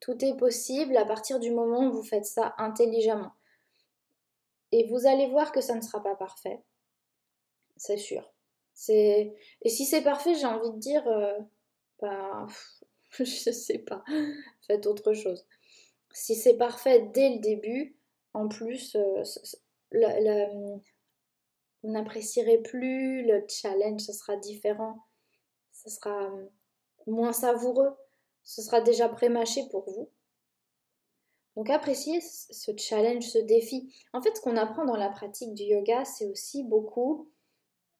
Tout 0.00 0.24
est 0.24 0.36
possible 0.36 0.96
à 0.96 1.04
partir 1.04 1.38
du 1.38 1.50
moment 1.52 1.86
où 1.86 1.92
vous 1.92 2.02
faites 2.02 2.26
ça 2.26 2.54
intelligemment. 2.58 3.32
Et 4.72 4.86
vous 4.88 5.06
allez 5.06 5.28
voir 5.28 5.52
que 5.52 5.60
ça 5.60 5.74
ne 5.74 5.80
sera 5.80 6.02
pas 6.02 6.16
parfait. 6.16 6.62
C'est 7.82 7.96
sûr. 7.96 8.32
Et 8.88 9.34
si 9.66 9.84
c'est 9.86 10.02
parfait, 10.02 10.36
j'ai 10.36 10.46
envie 10.46 10.70
de 10.70 10.78
dire, 10.78 11.04
bah, 12.00 12.46
je 13.18 13.50
sais 13.50 13.80
pas, 13.80 14.04
faites 14.68 14.86
autre 14.86 15.12
chose. 15.14 15.44
Si 16.12 16.36
c'est 16.36 16.56
parfait 16.56 17.10
dès 17.12 17.30
le 17.30 17.38
début, 17.40 17.96
en 18.34 18.46
plus, 18.46 18.94
euh, 18.94 19.24
vous 21.82 21.90
n'apprécierez 21.90 22.58
plus 22.58 23.24
le 23.26 23.44
challenge, 23.48 24.02
ce 24.02 24.12
sera 24.12 24.36
différent, 24.36 24.98
ce 25.72 25.90
sera 25.90 26.30
euh, 26.30 26.46
moins 27.08 27.32
savoureux, 27.32 27.96
ce 28.44 28.62
sera 28.62 28.80
déjà 28.80 29.08
prémâché 29.08 29.62
pour 29.72 29.90
vous. 29.90 30.08
Donc 31.56 31.68
appréciez 31.68 32.20
ce 32.20 32.70
challenge, 32.76 33.24
ce 33.24 33.38
défi. 33.38 33.92
En 34.12 34.22
fait, 34.22 34.36
ce 34.36 34.40
qu'on 34.40 34.56
apprend 34.56 34.84
dans 34.84 34.96
la 34.96 35.08
pratique 35.08 35.52
du 35.54 35.64
yoga, 35.64 36.04
c'est 36.04 36.26
aussi 36.26 36.62
beaucoup 36.62 37.31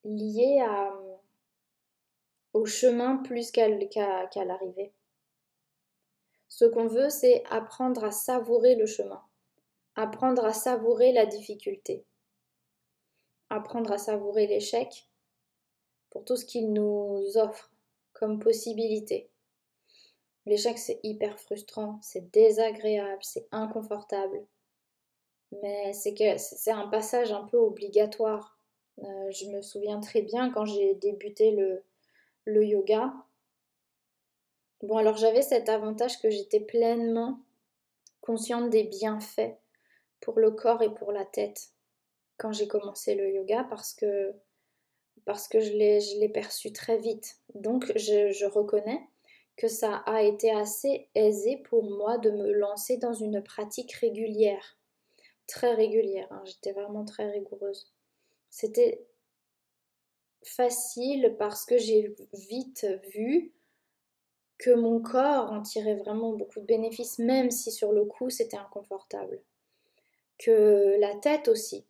lié 0.05 0.61
à, 0.61 0.93
au 2.53 2.67
chemin 2.67 3.17
plus 3.19 3.51
qu'à 3.51 3.69
l'arrivée. 3.69 4.93
Ce 6.49 6.65
qu'on 6.65 6.87
veut, 6.87 7.09
c'est 7.09 7.45
apprendre 7.51 8.05
à 8.05 8.11
savourer 8.11 8.75
le 8.75 8.87
chemin, 8.87 9.23
apprendre 9.95 10.45
à 10.45 10.53
savourer 10.53 11.13
la 11.13 11.27
difficulté, 11.27 12.05
apprendre 13.49 13.93
à 13.93 13.99
savourer 13.99 14.47
l'échec 14.47 15.09
pour 16.11 16.25
tout 16.25 16.37
ce 16.37 16.45
qu'il 16.45 16.73
nous 16.73 17.37
offre 17.37 17.71
comme 18.13 18.39
possibilité. 18.39 19.31
L'échec, 20.45 20.77
c'est 20.79 21.01
hyper 21.03 21.39
frustrant, 21.39 21.99
c'est 22.03 22.31
désagréable, 22.31 23.23
c'est 23.23 23.49
inconfortable. 23.53 24.45
Mais 25.63 25.93
c'est 25.93 26.71
un 26.71 26.89
passage 26.89 27.33
un 27.33 27.45
peu 27.45 27.59
obligatoire 27.59 28.59
euh, 28.99 29.31
je 29.31 29.47
me 29.47 29.63
souviens 29.63 30.01
très 30.01 30.23
bien 30.23 30.51
quand 30.51 30.65
j'ai 30.65 30.95
débuté 30.95 31.51
le, 31.53 32.65
yoga. 32.65 33.13
Bon, 34.83 34.97
alors 34.97 35.17
j'avais 35.17 35.43
cet 35.43 35.69
avantage 35.69 36.21
que 36.21 36.31
j'étais 36.31 36.61
pleinement 36.61 37.41
consciente 38.21 38.71
des 38.71 38.85
bienfaits 38.85 39.57
pour 40.21 40.39
le 40.39 40.51
corps 40.51 40.83
et 40.83 40.93
pour 40.93 41.13
la 41.13 41.25
tête 41.25 41.71
quand 42.37 42.53
j'ai 42.53 42.69
commencé 42.69 43.15
le 43.15 43.31
yoga 43.31 43.65
parce 43.71 43.95
que, 43.95 44.33
parce 45.25 45.49
que 45.49 45.61
je 45.61 45.73
l'ai 45.73 46.29
perçu 46.29 46.73
très 46.73 46.99
vite. 46.99 47.39
Donc 47.55 47.87
je, 47.97 48.33
je 48.33 48.47
reconnais 48.47 49.01
que 49.57 49.69
ça 49.69 49.97
a 50.07 50.23
été 50.23 50.51
assez 50.51 51.09
aisé 51.15 51.59
pour 51.59 51.85
moi 51.85 52.19
de 52.19 52.31
me 52.31 52.53
lancer 52.53 52.97
dans 52.97 53.13
une 53.13 53.43
pratique 53.43 53.93
régulière, 53.93 54.79
très 55.47 55.75
régulière. 55.75 56.27
Hein. 56.31 56.43
J'étais 56.45 56.73
vraiment 56.73 57.05
très 57.05 57.31
rigoureuse. 57.31 57.93
C'était 58.55 59.07
facile 60.45 61.37
parce 61.39 61.65
que 61.65 61.79
j'ai 61.79 62.15
vite 62.35 62.87
vu 63.15 63.55
que 64.59 64.75
mon 64.75 65.01
corps 65.01 65.51
en 65.51 65.63
tirait 65.63 65.97
vraiment 65.97 66.35
beaucoup 66.35 66.61
de 66.61 66.67
bénéfices, 66.67 67.19
même 67.19 67.51
si 67.51 67.73
sur 67.73 67.93
le 67.93 68.05
coup 68.05 68.29
c'était 68.29 68.59
inconfortable. 68.59 69.43
Que 70.37 70.99
la 71.01 71.15
tête 71.17 71.49
aussi 71.49 71.87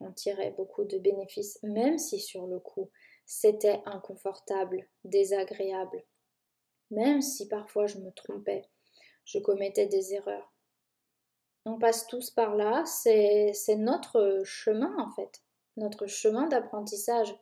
en 0.00 0.10
tirait 0.10 0.50
beaucoup 0.50 0.82
de 0.82 0.98
bénéfices, 0.98 1.62
même 1.62 1.96
si 1.96 2.18
sur 2.18 2.48
le 2.48 2.58
coup 2.58 2.90
c'était 3.24 3.80
inconfortable, 3.86 4.88
désagréable. 5.04 6.02
Même 6.90 7.22
si 7.22 7.46
parfois 7.46 7.86
je 7.86 7.98
me 7.98 8.10
trompais, 8.10 8.64
je 9.24 9.38
commettais 9.38 9.86
des 9.86 10.12
erreurs. 10.14 10.52
On 11.64 11.78
passe 11.78 12.08
tous 12.08 12.32
par 12.32 12.56
là, 12.56 12.84
c'est 12.84 13.54
notre 13.76 14.42
chemin 14.44 14.92
en 14.98 15.12
fait 15.12 15.43
notre 15.76 16.06
chemin 16.06 16.46
d'apprentissage. 16.46 17.34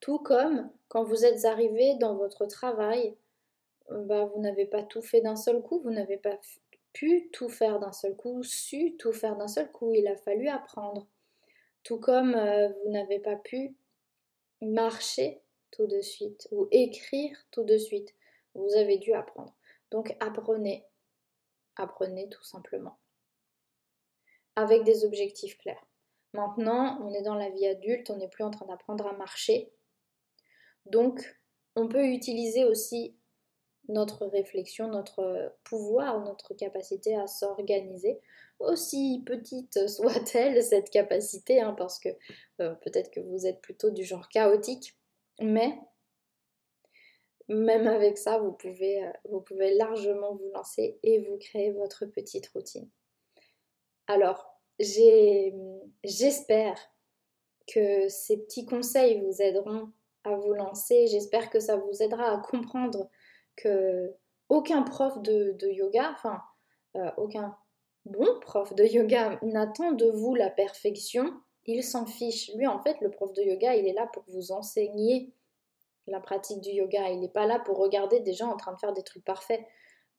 Tout 0.00 0.18
comme 0.18 0.70
quand 0.88 1.04
vous 1.04 1.24
êtes 1.24 1.44
arrivé 1.44 1.94
dans 1.96 2.16
votre 2.16 2.46
travail, 2.46 3.16
bah, 3.90 4.24
vous 4.26 4.40
n'avez 4.40 4.66
pas 4.66 4.82
tout 4.82 5.02
fait 5.02 5.20
d'un 5.20 5.36
seul 5.36 5.62
coup, 5.62 5.80
vous 5.80 5.90
n'avez 5.90 6.16
pas 6.16 6.38
pu 6.92 7.28
tout 7.32 7.48
faire 7.48 7.78
d'un 7.78 7.92
seul 7.92 8.16
coup, 8.16 8.42
su 8.42 8.96
tout 8.96 9.12
faire 9.12 9.36
d'un 9.36 9.48
seul 9.48 9.70
coup, 9.70 9.94
il 9.94 10.06
a 10.08 10.16
fallu 10.16 10.48
apprendre. 10.48 11.06
Tout 11.82 11.98
comme 11.98 12.34
euh, 12.34 12.68
vous 12.68 12.90
n'avez 12.90 13.18
pas 13.18 13.36
pu 13.36 13.76
marcher 14.60 15.40
tout 15.70 15.86
de 15.86 16.00
suite 16.00 16.48
ou 16.52 16.68
écrire 16.70 17.36
tout 17.50 17.64
de 17.64 17.78
suite, 17.78 18.14
vous 18.54 18.74
avez 18.74 18.98
dû 18.98 19.12
apprendre. 19.12 19.54
Donc 19.90 20.16
apprenez, 20.20 20.84
apprenez 21.76 22.28
tout 22.28 22.44
simplement, 22.44 22.98
avec 24.56 24.84
des 24.84 25.04
objectifs 25.04 25.58
clairs. 25.58 25.84
Maintenant, 26.32 26.98
on 27.02 27.12
est 27.12 27.22
dans 27.22 27.34
la 27.34 27.50
vie 27.50 27.66
adulte, 27.66 28.10
on 28.10 28.16
n'est 28.16 28.28
plus 28.28 28.44
en 28.44 28.50
train 28.50 28.66
d'apprendre 28.66 29.06
à 29.06 29.12
marcher. 29.12 29.72
Donc, 30.86 31.20
on 31.76 31.88
peut 31.88 32.06
utiliser 32.06 32.64
aussi 32.64 33.16
notre 33.88 34.26
réflexion, 34.26 34.88
notre 34.88 35.54
pouvoir, 35.64 36.20
notre 36.20 36.54
capacité 36.54 37.16
à 37.16 37.26
s'organiser, 37.26 38.20
aussi 38.58 39.22
petite 39.26 39.88
soit-elle 39.88 40.62
cette 40.62 40.90
capacité, 40.90 41.60
hein, 41.60 41.74
parce 41.76 41.98
que 41.98 42.10
euh, 42.60 42.74
peut-être 42.76 43.10
que 43.10 43.20
vous 43.20 43.46
êtes 43.46 43.60
plutôt 43.60 43.90
du 43.90 44.04
genre 44.04 44.28
chaotique, 44.28 44.96
mais 45.40 45.78
même 47.48 47.88
avec 47.88 48.16
ça, 48.16 48.38
vous 48.38 48.52
pouvez, 48.52 49.04
euh, 49.04 49.10
vous 49.28 49.40
pouvez 49.40 49.74
largement 49.74 50.36
vous 50.36 50.50
lancer 50.54 50.98
et 51.02 51.18
vous 51.24 51.36
créer 51.38 51.72
votre 51.72 52.06
petite 52.06 52.46
routine. 52.48 52.88
Alors, 54.06 54.49
j'espère 54.80 56.76
que 57.72 58.08
ces 58.08 58.38
petits 58.38 58.66
conseils 58.66 59.20
vous 59.20 59.40
aideront 59.42 59.92
à 60.24 60.36
vous 60.36 60.52
lancer. 60.52 61.06
J'espère 61.06 61.50
que 61.50 61.60
ça 61.60 61.76
vous 61.76 62.02
aidera 62.02 62.32
à 62.32 62.38
comprendre 62.38 63.08
que 63.56 64.14
aucun 64.48 64.82
prof 64.82 65.20
de, 65.22 65.56
yoga, 65.68 66.10
enfin 66.12 66.40
euh, 66.96 67.10
aucun 67.16 67.56
bon 68.04 68.40
prof 68.40 68.74
de 68.74 68.84
yoga 68.84 69.38
n'attend 69.42 69.92
de 69.92 70.06
vous 70.06 70.34
la 70.34 70.50
perfection. 70.50 71.32
Il 71.66 71.84
s'en 71.84 72.06
fiche. 72.06 72.50
Lui, 72.56 72.66
en 72.66 72.80
fait, 72.80 73.00
le 73.00 73.10
prof 73.10 73.32
de 73.32 73.42
yoga, 73.42 73.76
il 73.76 73.86
est 73.86 73.92
là 73.92 74.08
pour 74.12 74.24
vous 74.28 74.50
enseigner 74.50 75.32
la 76.06 76.18
pratique 76.18 76.60
du 76.60 76.70
yoga. 76.70 77.10
Il 77.10 77.20
n'est 77.20 77.28
pas 77.28 77.46
là 77.46 77.60
pour 77.60 77.78
regarder 77.78 78.20
des 78.20 78.32
gens 78.32 78.50
en 78.50 78.56
train 78.56 78.72
de 78.72 78.78
faire 78.80 78.92
des 78.92 79.04
trucs 79.04 79.24
parfaits. 79.24 79.64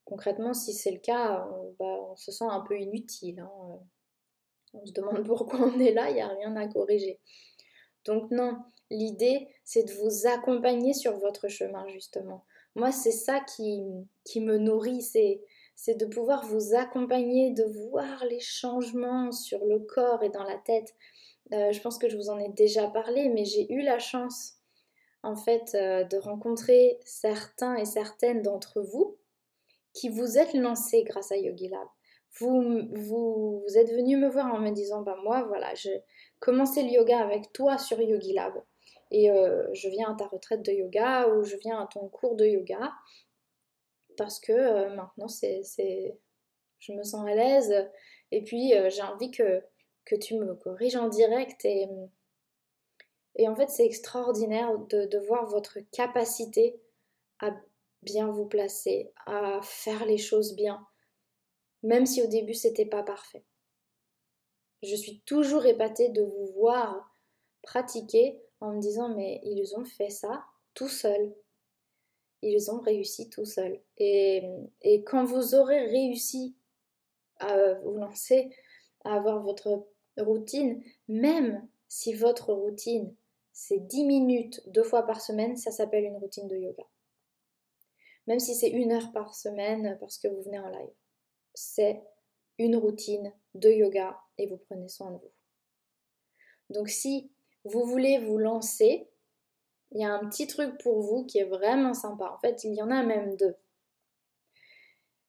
Concrètement, 0.06 0.54
si 0.54 0.74
c'est 0.74 0.92
le 0.92 1.00
cas, 1.00 1.46
on, 1.52 1.76
bah, 1.78 2.14
se 2.16 2.32
sent 2.32 2.46
un 2.48 2.62
peu 2.62 2.80
inutile. 2.80 3.40
Hein. 3.40 3.80
On 4.74 4.86
se 4.86 4.94
demande 4.94 5.26
pourquoi 5.26 5.60
on 5.60 5.80
est 5.80 5.94
là, 5.94 6.10
il 6.10 6.16
n'y 6.16 6.22
a 6.22 6.28
rien 6.28 6.56
à 6.56 6.68
corriger. 6.68 7.20
Donc 8.06 8.32
non, 8.32 8.58
l'idée, 8.90 9.48
c'est 9.64 9.84
de 9.84 9.94
vous 9.94 10.28
accompagner 10.28 10.94
sur 10.94 11.18
votre 11.18 11.48
chemin, 11.48 11.88
justement. 11.88 12.46
Moi, 12.76 12.92
c'est 12.92 13.12
ça 13.12 13.40
qui, 13.42 13.82
qui 14.24 14.40
me 14.40 14.58
nourrit, 14.58 15.02
c'est, 15.02 15.42
de 15.88 16.06
pouvoir 16.06 16.46
vous 16.46 16.76
accompagner, 16.76 17.52
de 17.52 17.64
voir 17.90 18.24
les 18.26 18.40
changements 18.40 19.32
sur 19.32 19.66
le 19.66 19.80
corps 19.80 20.24
et 20.24 20.30
dans 20.30 20.44
la 20.44 20.58
tête. 20.58 20.94
Euh, 21.54 21.72
je 21.72 21.82
pense 21.82 21.98
que 21.98 22.08
je 22.08 22.16
vous 22.16 22.30
en 22.30 22.40
ai 22.40 22.50
déjà 22.50 22.88
parlé, 22.88 23.30
mais 23.30 23.46
j'ai 23.46 23.72
eu 23.74 23.82
la 23.82 24.00
chance, 24.00 24.58
en 25.22 25.36
fait, 25.36 25.76
euh, 25.76 26.04
de 26.06 26.18
rencontrer 26.18 27.00
certains 27.04 27.76
et 27.76 27.86
certaines 27.86 28.42
d'entre 28.42 28.82
vous 28.82 29.18
qui 29.94 30.08
vous 30.08 30.38
êtes 30.38 30.54
lancés 30.54 31.04
grâce 31.04 31.32
à 31.32 31.38
Yogi 31.38 31.68
Lab. 31.68 31.88
Vous, 32.40 32.88
vous, 32.92 33.66
êtes 33.76 33.92
venu 33.92 34.18
me 34.18 34.30
voir 34.30 34.54
en 34.54 34.60
me 34.60 34.72
disant, 34.72 35.02
bah 35.02 35.18
moi, 35.24 35.44
voilà, 35.44 35.74
j'ai 35.76 36.04
commencé 36.40 36.82
le 36.84 36.90
yoga 36.90 37.20
avec 37.20 37.52
toi 37.54 37.78
sur 37.78 38.00
Yogi 38.02 38.34
Lab. 38.34 38.54
Et 39.12 39.30
euh, 39.30 39.68
je 39.74 39.90
viens 39.90 40.14
à 40.14 40.16
ta 40.16 40.26
retraite 40.28 40.64
de 40.64 40.72
yoga 40.72 41.28
ou 41.28 41.44
je 41.44 41.58
viens 41.58 41.82
à 41.82 41.88
ton 41.88 42.08
cours 42.08 42.36
de 42.36 42.46
yoga 42.46 42.94
parce 44.18 44.40
que 44.40 44.54
euh, 44.54 44.96
maintenant 44.96 45.28
c'est, 45.28 45.62
je 46.80 46.94
me 46.94 47.04
sens 47.04 47.28
à 47.28 47.36
l'aise. 47.36 47.90
Et 48.32 48.42
puis 48.42 48.74
euh, 48.74 48.90
j'ai 48.90 49.02
envie 49.02 49.30
que, 49.30 49.62
que 50.06 50.16
tu 50.16 50.36
me 50.36 50.56
corriges 50.56 50.96
en 50.96 51.10
direct 51.10 51.66
et, 51.66 51.90
et 53.36 53.50
en 53.50 53.56
fait 53.56 53.70
c'est 53.70 53.86
extraordinaire 53.86 54.78
de, 54.78 55.06
de 55.06 55.18
voir 55.20 55.46
votre 55.48 55.80
capacité 55.92 56.80
à 57.40 57.52
bien 58.04 58.32
vous 58.32 58.46
placer, 58.46 59.12
à 59.26 59.60
faire 59.62 60.06
les 60.06 60.18
choses 60.18 60.56
bien, 60.56 60.88
même 61.84 62.06
si 62.06 62.22
au 62.22 62.28
début 62.28 62.54
c'était 62.54 62.86
pas 62.86 63.04
parfait. 63.04 63.44
Je 64.84 64.96
suis 64.96 65.22
toujours 65.22 65.66
épatée 65.66 66.10
de 66.10 66.24
vous 66.24 66.48
voir 66.54 67.16
pratiquer 67.62 68.42
en 68.60 68.74
me 68.74 68.82
disant 68.82 69.10
mais 69.10 69.40
ils 69.44 69.76
ont 69.76 69.86
fait 69.86 70.10
ça 70.10 70.44
tout 70.74 70.88
seuls. 70.88 71.34
Ils 72.42 72.72
ont 72.72 72.80
réussi 72.80 73.30
tout 73.30 73.46
seuls. 73.46 73.80
Et, 73.98 74.42
et 74.82 75.04
quand 75.04 75.26
vous 75.26 75.54
aurez 75.54 75.86
réussi 75.86 76.56
à 77.38 77.76
vous 77.76 77.94
lancer, 77.94 78.50
à 79.04 79.16
avoir 79.16 79.44
votre 79.44 79.86
routine, 80.18 80.84
même 81.08 81.68
si 81.88 82.14
votre 82.14 82.54
routine 82.54 83.16
c'est 83.54 83.80
10 83.80 84.06
minutes 84.06 84.62
deux 84.68 84.84
fois 84.84 85.04
par 85.04 85.22
semaine, 85.22 85.58
ça 85.58 85.72
s'appelle 85.72 86.06
une 86.06 86.18
routine 86.18 86.48
de 86.48 86.56
yoga. 86.56 86.84
Même 88.28 88.40
si 88.40 88.56
c'est 88.56 88.70
une 88.70 88.92
heure 88.92 89.12
par 89.12 89.36
semaine 89.36 89.98
parce 90.00 90.18
que 90.18 90.28
vous 90.28 90.42
venez 90.42 90.60
en 90.60 90.70
live, 90.70 90.94
c'est 91.54 92.02
une 92.58 92.76
routine 92.76 93.34
de 93.56 93.70
yoga 93.70 94.20
et 94.38 94.48
vous 94.48 94.58
prenez 94.58 94.88
soin 94.88 95.12
de 95.12 95.18
vous. 95.18 95.32
Donc 96.70 96.90
si 96.90 97.32
vous 97.64 97.86
voulez 97.86 98.18
vous 98.20 98.38
lancer, 98.38 99.08
il 99.92 100.02
y 100.02 100.06
a 100.06 100.14
un 100.14 100.28
petit 100.30 100.48
truc 100.48 100.78
pour 100.82 101.02
vous 101.02 101.26
qui 101.26 101.40
est 101.40 101.46
vraiment 101.46 101.94
sympa. 101.94 102.32
En 102.34 102.40
fait, 102.40 102.64
il 102.64 102.74
y 102.74 102.82
en 102.82 102.92
a 102.92 103.04
même 103.04 103.36
deux. 103.36 103.56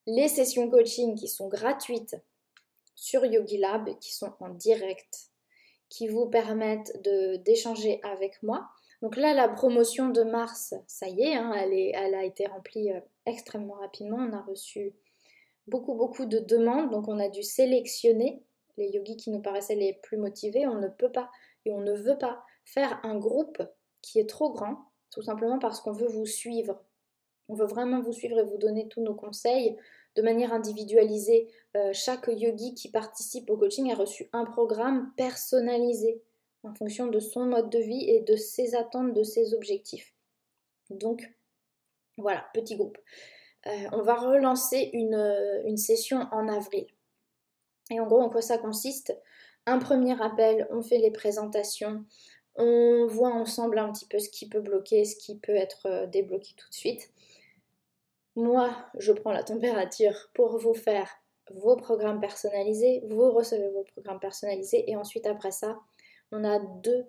Les 0.06 0.28
sessions 0.28 0.70
coaching 0.70 1.16
qui 1.16 1.28
sont 1.28 1.48
gratuites 1.48 2.16
sur 2.94 3.24
Yogi 3.24 3.58
Lab, 3.58 3.98
qui 3.98 4.14
sont 4.14 4.32
en 4.40 4.50
direct, 4.50 5.30
qui 5.88 6.08
vous 6.08 6.26
permettent 6.26 7.02
d'échanger 7.44 8.00
avec 8.02 8.42
moi. 8.42 8.68
Donc 9.00 9.16
là, 9.16 9.34
la 9.34 9.48
promotion 9.48 10.08
de 10.08 10.22
mars, 10.22 10.74
ça 10.86 11.08
y 11.08 11.22
est, 11.22 11.34
hein, 11.34 11.52
elle, 11.54 11.72
est 11.72 11.92
elle, 11.94 12.14
a 12.14 12.24
été 12.24 12.46
remplie 12.46 12.92
euh, 12.92 13.00
extrêmement 13.26 13.74
rapidement. 13.74 14.18
On 14.18 14.32
a 14.32 14.42
reçu 14.42 14.94
beaucoup, 15.66 15.94
beaucoup 15.94 16.26
de 16.26 16.38
demandes. 16.38 16.90
Donc 16.90 17.08
on 17.08 17.18
a 17.18 17.28
dû 17.28 17.42
sélectionner 17.42 18.42
les 18.76 18.88
yogis 18.88 19.16
qui 19.16 19.30
nous 19.30 19.40
paraissaient 19.40 19.74
les 19.74 19.94
plus 20.02 20.16
motivés. 20.16 20.66
On 20.66 20.76
ne 20.78 20.88
peut 20.88 21.12
pas 21.12 21.30
et 21.64 21.72
on 21.72 21.80
ne 21.80 21.92
veut 21.92 22.18
pas 22.18 22.44
faire 22.64 23.00
un 23.04 23.16
groupe 23.18 23.62
qui 24.00 24.18
est 24.18 24.28
trop 24.28 24.52
grand, 24.52 24.78
tout 25.10 25.22
simplement 25.22 25.58
parce 25.58 25.80
qu'on 25.80 25.92
veut 25.92 26.08
vous 26.08 26.26
suivre. 26.26 26.82
On 27.48 27.54
veut 27.54 27.66
vraiment 27.66 28.00
vous 28.00 28.12
suivre 28.12 28.38
et 28.38 28.44
vous 28.44 28.58
donner 28.58 28.88
tous 28.88 29.02
nos 29.02 29.14
conseils 29.14 29.76
de 30.14 30.22
manière 30.22 30.52
individualisée. 30.52 31.48
Euh, 31.76 31.90
chaque 31.92 32.28
yogi 32.28 32.74
qui 32.74 32.90
participe 32.90 33.50
au 33.50 33.56
coaching 33.56 33.90
a 33.90 33.94
reçu 33.94 34.28
un 34.32 34.44
programme 34.44 35.12
personnalisé 35.16 36.22
en 36.62 36.74
fonction 36.74 37.06
de 37.08 37.18
son 37.18 37.46
mode 37.46 37.70
de 37.70 37.78
vie 37.78 38.08
et 38.08 38.20
de 38.20 38.36
ses 38.36 38.74
attentes, 38.74 39.14
de 39.14 39.22
ses 39.22 39.54
objectifs. 39.54 40.14
Donc 40.90 41.28
voilà, 42.18 42.44
petit 42.54 42.76
groupe. 42.76 42.98
Euh, 43.66 43.88
on 43.92 44.02
va 44.02 44.14
relancer 44.14 44.90
une, 44.92 45.62
une 45.64 45.76
session 45.76 46.26
en 46.32 46.48
avril. 46.48 46.86
Et 47.90 48.00
en 48.00 48.06
gros, 48.06 48.20
en 48.20 48.28
quoi 48.28 48.42
ça 48.42 48.58
consiste? 48.58 49.16
Un 49.66 49.78
premier 49.78 50.20
appel, 50.20 50.66
on 50.70 50.82
fait 50.82 50.98
les 50.98 51.12
présentations, 51.12 52.04
on 52.56 53.06
voit 53.06 53.32
ensemble 53.32 53.78
un 53.78 53.92
petit 53.92 54.06
peu 54.06 54.18
ce 54.18 54.28
qui 54.28 54.48
peut 54.48 54.60
bloquer, 54.60 55.04
ce 55.04 55.16
qui 55.16 55.38
peut 55.38 55.54
être 55.54 55.86
euh, 55.86 56.06
débloqué 56.06 56.54
tout 56.56 56.68
de 56.68 56.74
suite. 56.74 57.12
Moi, 58.34 58.74
je 58.98 59.12
prends 59.12 59.32
la 59.32 59.44
température 59.44 60.30
pour 60.34 60.58
vous 60.58 60.74
faire 60.74 61.08
vos 61.50 61.76
programmes 61.76 62.20
personnalisés, 62.20 63.02
vous 63.08 63.30
recevez 63.30 63.68
vos 63.70 63.84
programmes 63.84 64.20
personnalisés 64.20 64.90
et 64.90 64.96
ensuite 64.96 65.26
après 65.26 65.50
ça, 65.50 65.78
on 66.30 66.44
a 66.44 66.58
deux 66.58 67.06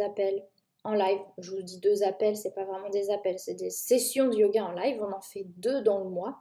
appels 0.00 0.44
en 0.84 0.94
live. 0.94 1.20
Je 1.38 1.50
vous 1.50 1.62
dis 1.62 1.80
deux 1.80 2.02
appels, 2.02 2.36
c'est 2.36 2.54
pas 2.54 2.64
vraiment 2.64 2.90
des 2.90 3.10
appels, 3.10 3.38
c'est 3.38 3.54
des 3.54 3.70
sessions 3.70 4.28
de 4.28 4.36
yoga 4.36 4.64
en 4.64 4.72
live. 4.72 5.02
On 5.02 5.12
en 5.12 5.20
fait 5.20 5.44
deux 5.56 5.82
dans 5.82 5.98
le 5.98 6.10
mois 6.10 6.38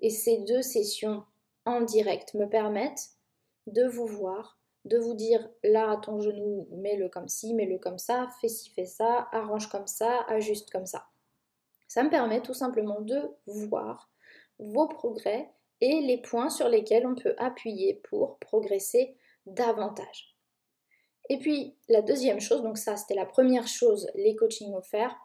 et 0.00 0.10
ces 0.10 0.38
deux 0.38 0.62
sessions 0.62 1.24
en 1.64 1.80
direct 1.80 2.34
me 2.34 2.48
permettent 2.48 3.10
de 3.66 3.84
vous 3.84 4.06
voir 4.06 4.58
de 4.84 4.98
vous 4.98 5.14
dire 5.14 5.48
là 5.62 5.92
à 5.92 5.96
ton 5.96 6.20
genou, 6.20 6.66
mets-le 6.72 7.08
comme 7.08 7.28
ci, 7.28 7.54
mets-le 7.54 7.78
comme 7.78 7.98
ça, 7.98 8.28
fais 8.40 8.48
ci, 8.48 8.70
fais 8.70 8.84
ça, 8.84 9.28
arrange 9.32 9.68
comme 9.68 9.86
ça, 9.86 10.24
ajuste 10.28 10.70
comme 10.70 10.86
ça. 10.86 11.06
Ça 11.88 12.02
me 12.02 12.10
permet 12.10 12.42
tout 12.42 12.54
simplement 12.54 13.00
de 13.00 13.20
voir 13.46 14.10
vos 14.58 14.88
progrès 14.88 15.50
et 15.80 16.00
les 16.00 16.18
points 16.18 16.50
sur 16.50 16.68
lesquels 16.68 17.06
on 17.06 17.14
peut 17.14 17.34
appuyer 17.38 18.00
pour 18.08 18.38
progresser 18.38 19.16
davantage. 19.46 20.31
Et 21.32 21.38
puis 21.38 21.74
la 21.88 22.02
deuxième 22.02 22.40
chose, 22.40 22.62
donc 22.62 22.76
ça 22.76 22.94
c'était 22.94 23.14
la 23.14 23.24
première 23.24 23.66
chose, 23.66 24.06
les 24.14 24.36
coachings 24.36 24.74
offerts. 24.74 25.16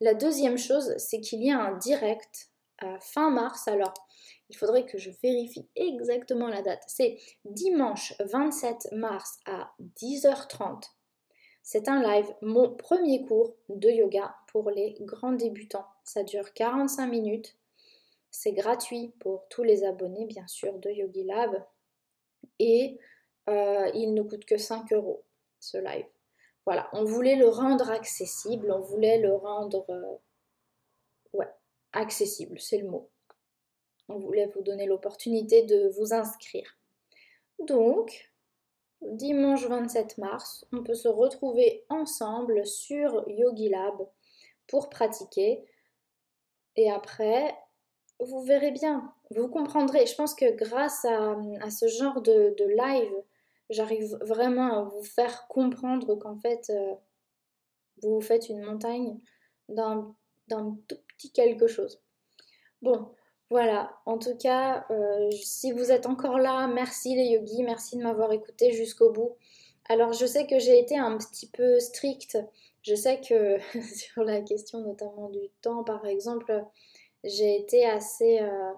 La 0.00 0.14
deuxième 0.14 0.58
chose, 0.58 0.94
c'est 0.96 1.20
qu'il 1.20 1.42
y 1.42 1.50
a 1.50 1.58
un 1.58 1.76
direct 1.76 2.52
à 2.78 3.00
fin 3.00 3.30
mars. 3.30 3.66
Alors 3.66 3.92
il 4.48 4.56
faudrait 4.56 4.86
que 4.86 4.96
je 4.96 5.10
vérifie 5.24 5.66
exactement 5.74 6.46
la 6.46 6.62
date. 6.62 6.84
C'est 6.86 7.18
dimanche 7.44 8.14
27 8.20 8.92
mars 8.92 9.40
à 9.44 9.72
10h30. 10.00 10.84
C'est 11.64 11.88
un 11.88 12.00
live, 12.00 12.32
mon 12.42 12.72
premier 12.72 13.24
cours 13.24 13.56
de 13.68 13.90
yoga 13.90 14.36
pour 14.52 14.70
les 14.70 14.94
grands 15.00 15.32
débutants. 15.32 15.88
Ça 16.04 16.22
dure 16.22 16.52
45 16.52 17.08
minutes. 17.08 17.56
C'est 18.30 18.52
gratuit 18.52 19.12
pour 19.18 19.48
tous 19.48 19.64
les 19.64 19.82
abonnés, 19.82 20.26
bien 20.26 20.46
sûr, 20.46 20.78
de 20.78 20.90
Yogi 20.90 21.24
Lab. 21.24 21.60
Et 22.60 23.00
euh, 23.48 23.90
il 23.94 24.14
ne 24.14 24.22
coûte 24.22 24.44
que 24.44 24.58
5 24.58 24.92
euros, 24.92 25.24
ce 25.60 25.78
live. 25.78 26.06
Voilà, 26.64 26.88
on 26.92 27.04
voulait 27.04 27.36
le 27.36 27.48
rendre 27.48 27.90
accessible, 27.90 28.70
on 28.70 28.80
voulait 28.80 29.18
le 29.18 29.34
rendre... 29.34 29.84
Euh, 29.88 30.16
ouais, 31.32 31.50
accessible, 31.92 32.58
c'est 32.58 32.78
le 32.78 32.88
mot 32.88 33.10
on 34.08 34.18
voulait 34.18 34.46
vous 34.46 34.62
donner 34.62 34.86
l'opportunité 34.86 35.62
de 35.62 35.88
vous 35.98 36.12
inscrire. 36.12 36.78
Donc, 37.58 38.30
dimanche 39.02 39.66
27 39.66 40.18
mars, 40.18 40.66
on 40.72 40.82
peut 40.82 40.94
se 40.94 41.08
retrouver 41.08 41.84
ensemble 41.88 42.66
sur 42.66 43.28
Yogi 43.28 43.68
Lab 43.68 43.94
pour 44.68 44.88
pratiquer. 44.90 45.64
Et 46.76 46.90
après, 46.90 47.56
vous 48.20 48.42
verrez 48.42 48.72
bien, 48.72 49.12
vous 49.30 49.48
comprendrez. 49.48 50.06
Je 50.06 50.14
pense 50.14 50.34
que 50.34 50.50
grâce 50.52 51.04
à, 51.04 51.36
ce 51.70 51.88
genre 51.88 52.20
de, 52.20 52.54
live, 52.58 53.14
j'arrive 53.70 54.16
vraiment 54.20 54.78
à 54.78 54.82
vous 54.82 55.02
faire 55.02 55.46
comprendre 55.48 56.14
qu'en 56.16 56.36
fait, 56.36 56.70
euh, 56.70 56.94
vous 58.02 58.20
faites 58.20 58.48
une 58.48 58.62
montagne 58.62 59.18
d'un 59.68 60.14
tout 60.88 60.96
petit 61.08 61.32
quelque 61.32 61.66
chose. 61.66 62.00
Bon, 62.82 63.08
voilà, 63.50 63.96
en 64.06 64.18
tout 64.18 64.36
cas, 64.36 64.84
euh, 64.90 65.30
si 65.30 65.72
vous 65.72 65.92
êtes 65.92 66.06
encore 66.06 66.38
là, 66.38 66.66
merci 66.66 67.14
les 67.14 67.26
yogis, 67.26 67.62
merci 67.62 67.96
de 67.96 68.02
m'avoir 68.02 68.32
écouté 68.32 68.72
jusqu'au 68.72 69.10
bout. 69.10 69.36
Alors 69.88 70.12
je 70.12 70.26
sais 70.26 70.46
que 70.46 70.58
j'ai 70.58 70.78
été 70.80 70.98
un 70.98 71.16
petit 71.16 71.48
peu 71.48 71.78
stricte, 71.78 72.38
je 72.82 72.94
sais 72.96 73.20
que 73.20 73.58
sur 73.94 74.24
la 74.24 74.40
question 74.40 74.80
notamment 74.80 75.28
du 75.30 75.48
temps 75.62 75.84
par 75.84 76.06
exemple, 76.06 76.64
j'ai 77.22 77.56
été 77.56 77.86
assez 77.86 78.40
euh, 78.40 78.72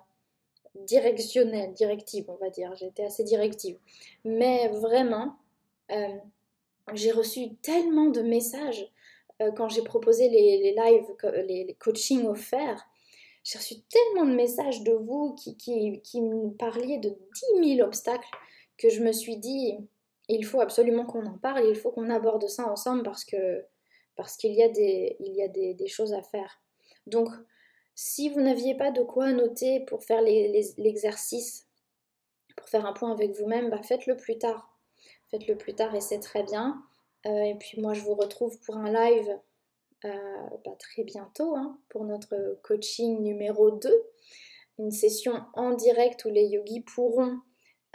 directionnelle, 0.86 1.72
directive 1.74 2.24
on 2.28 2.36
va 2.36 2.50
dire, 2.50 2.72
été 2.80 3.04
assez 3.04 3.24
directive. 3.24 3.78
Mais 4.24 4.68
vraiment, 4.68 5.36
euh, 5.90 6.16
j'ai 6.94 7.10
reçu 7.10 7.54
tellement 7.62 8.06
de 8.06 8.22
messages 8.22 8.90
quand 9.56 9.68
j'ai 9.68 9.82
proposé 9.82 10.28
les, 10.28 10.74
lives, 10.74 11.14
les, 11.46 11.76
coachings 11.78 12.26
offerts 12.26 12.88
j'ai 13.44 13.58
reçu 13.58 13.76
tellement 13.82 14.26
de 14.26 14.34
messages 14.34 14.82
de 14.82 14.92
vous 14.92 15.34
qui, 15.34 15.56
qui, 15.56 16.20
me 16.20 16.50
parliez 16.50 16.98
de 16.98 17.16
10 17.62 17.76
000 17.76 17.86
obstacles 17.86 18.28
que 18.76 18.90
je 18.90 19.02
me 19.02 19.10
suis 19.10 19.38
dit, 19.38 19.78
il 20.28 20.44
faut 20.44 20.60
absolument 20.60 21.06
qu'on 21.06 21.24
en 21.24 21.38
parle, 21.38 21.66
il 21.66 21.74
faut 21.74 21.90
qu'on 21.90 22.10
aborde 22.10 22.46
ça 22.46 22.70
ensemble 22.70 23.02
parce 23.02 23.24
parce 24.16 24.36
qu'il 24.36 24.52
y 24.52 24.62
a, 24.62 24.68
des, 24.68 25.16
il 25.20 25.32
y 25.34 25.42
a 25.42 25.48
des, 25.48 25.86
choses 25.86 26.12
à 26.12 26.22
faire. 26.22 26.60
Donc, 27.06 27.28
si 28.00 28.28
vous 28.28 28.40
n'aviez 28.40 28.76
pas 28.76 28.92
de 28.92 29.02
quoi 29.02 29.32
noter 29.32 29.80
pour 29.80 30.04
faire 30.04 30.20
l'exercice, 30.20 31.66
pour 32.56 32.68
faire 32.68 32.86
un 32.86 32.92
point 32.92 33.10
avec 33.10 33.32
vous-même, 33.32 33.70
bah 33.70 33.82
faites-le 33.82 34.16
plus 34.16 34.38
tard. 34.38 34.72
Faites-le 35.32 35.56
plus 35.56 35.74
tard 35.74 35.92
et 35.96 36.00
c'est 36.00 36.20
très 36.20 36.44
bien. 36.44 36.80
Euh, 37.26 37.42
et 37.42 37.56
puis 37.56 37.80
moi, 37.80 37.94
je 37.94 38.02
vous 38.02 38.14
retrouve 38.14 38.56
pour 38.60 38.76
un 38.76 38.92
live 38.92 39.40
euh, 40.04 40.10
bah, 40.64 40.76
très 40.78 41.02
bientôt 41.02 41.56
hein, 41.56 41.76
pour 41.88 42.04
notre 42.04 42.60
coaching 42.62 43.20
numéro 43.20 43.72
2. 43.72 43.90
Une 44.78 44.92
session 44.92 45.32
en 45.54 45.74
direct 45.74 46.24
où 46.24 46.30
les 46.30 46.46
yogis 46.46 46.82
pourront, 46.82 47.40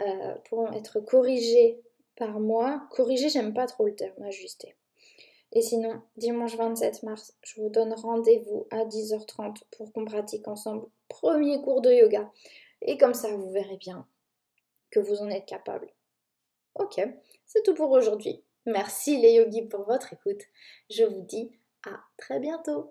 euh, 0.02 0.34
pourront 0.50 0.70
être 0.72 1.00
corrigés 1.00 1.80
par 2.16 2.40
moi. 2.40 2.86
Corrigés, 2.90 3.30
j'aime 3.30 3.54
pas 3.54 3.64
trop 3.64 3.86
le 3.86 3.96
terme, 3.96 4.22
ajusté. 4.22 4.76
Et 5.54 5.62
sinon, 5.62 6.02
dimanche 6.16 6.56
27 6.56 7.04
mars, 7.04 7.32
je 7.42 7.60
vous 7.60 7.68
donne 7.68 7.92
rendez-vous 7.92 8.66
à 8.70 8.84
10h30 8.84 9.62
pour 9.70 9.92
qu'on 9.92 10.04
pratique 10.04 10.48
ensemble 10.48 10.86
premier 11.08 11.62
cours 11.62 11.80
de 11.80 11.92
yoga. 11.92 12.30
Et 12.82 12.98
comme 12.98 13.14
ça, 13.14 13.28
vous 13.34 13.50
verrez 13.50 13.76
bien 13.76 14.06
que 14.90 14.98
vous 14.98 15.22
en 15.22 15.30
êtes 15.30 15.46
capable. 15.46 15.88
Ok, 16.74 17.00
c'est 17.46 17.62
tout 17.62 17.74
pour 17.74 17.92
aujourd'hui. 17.92 18.42
Merci 18.66 19.16
les 19.18 19.34
yogis 19.34 19.62
pour 19.62 19.84
votre 19.84 20.12
écoute. 20.12 20.42
Je 20.90 21.04
vous 21.04 21.22
dis 21.22 21.52
à 21.86 22.00
très 22.16 22.40
bientôt. 22.40 22.90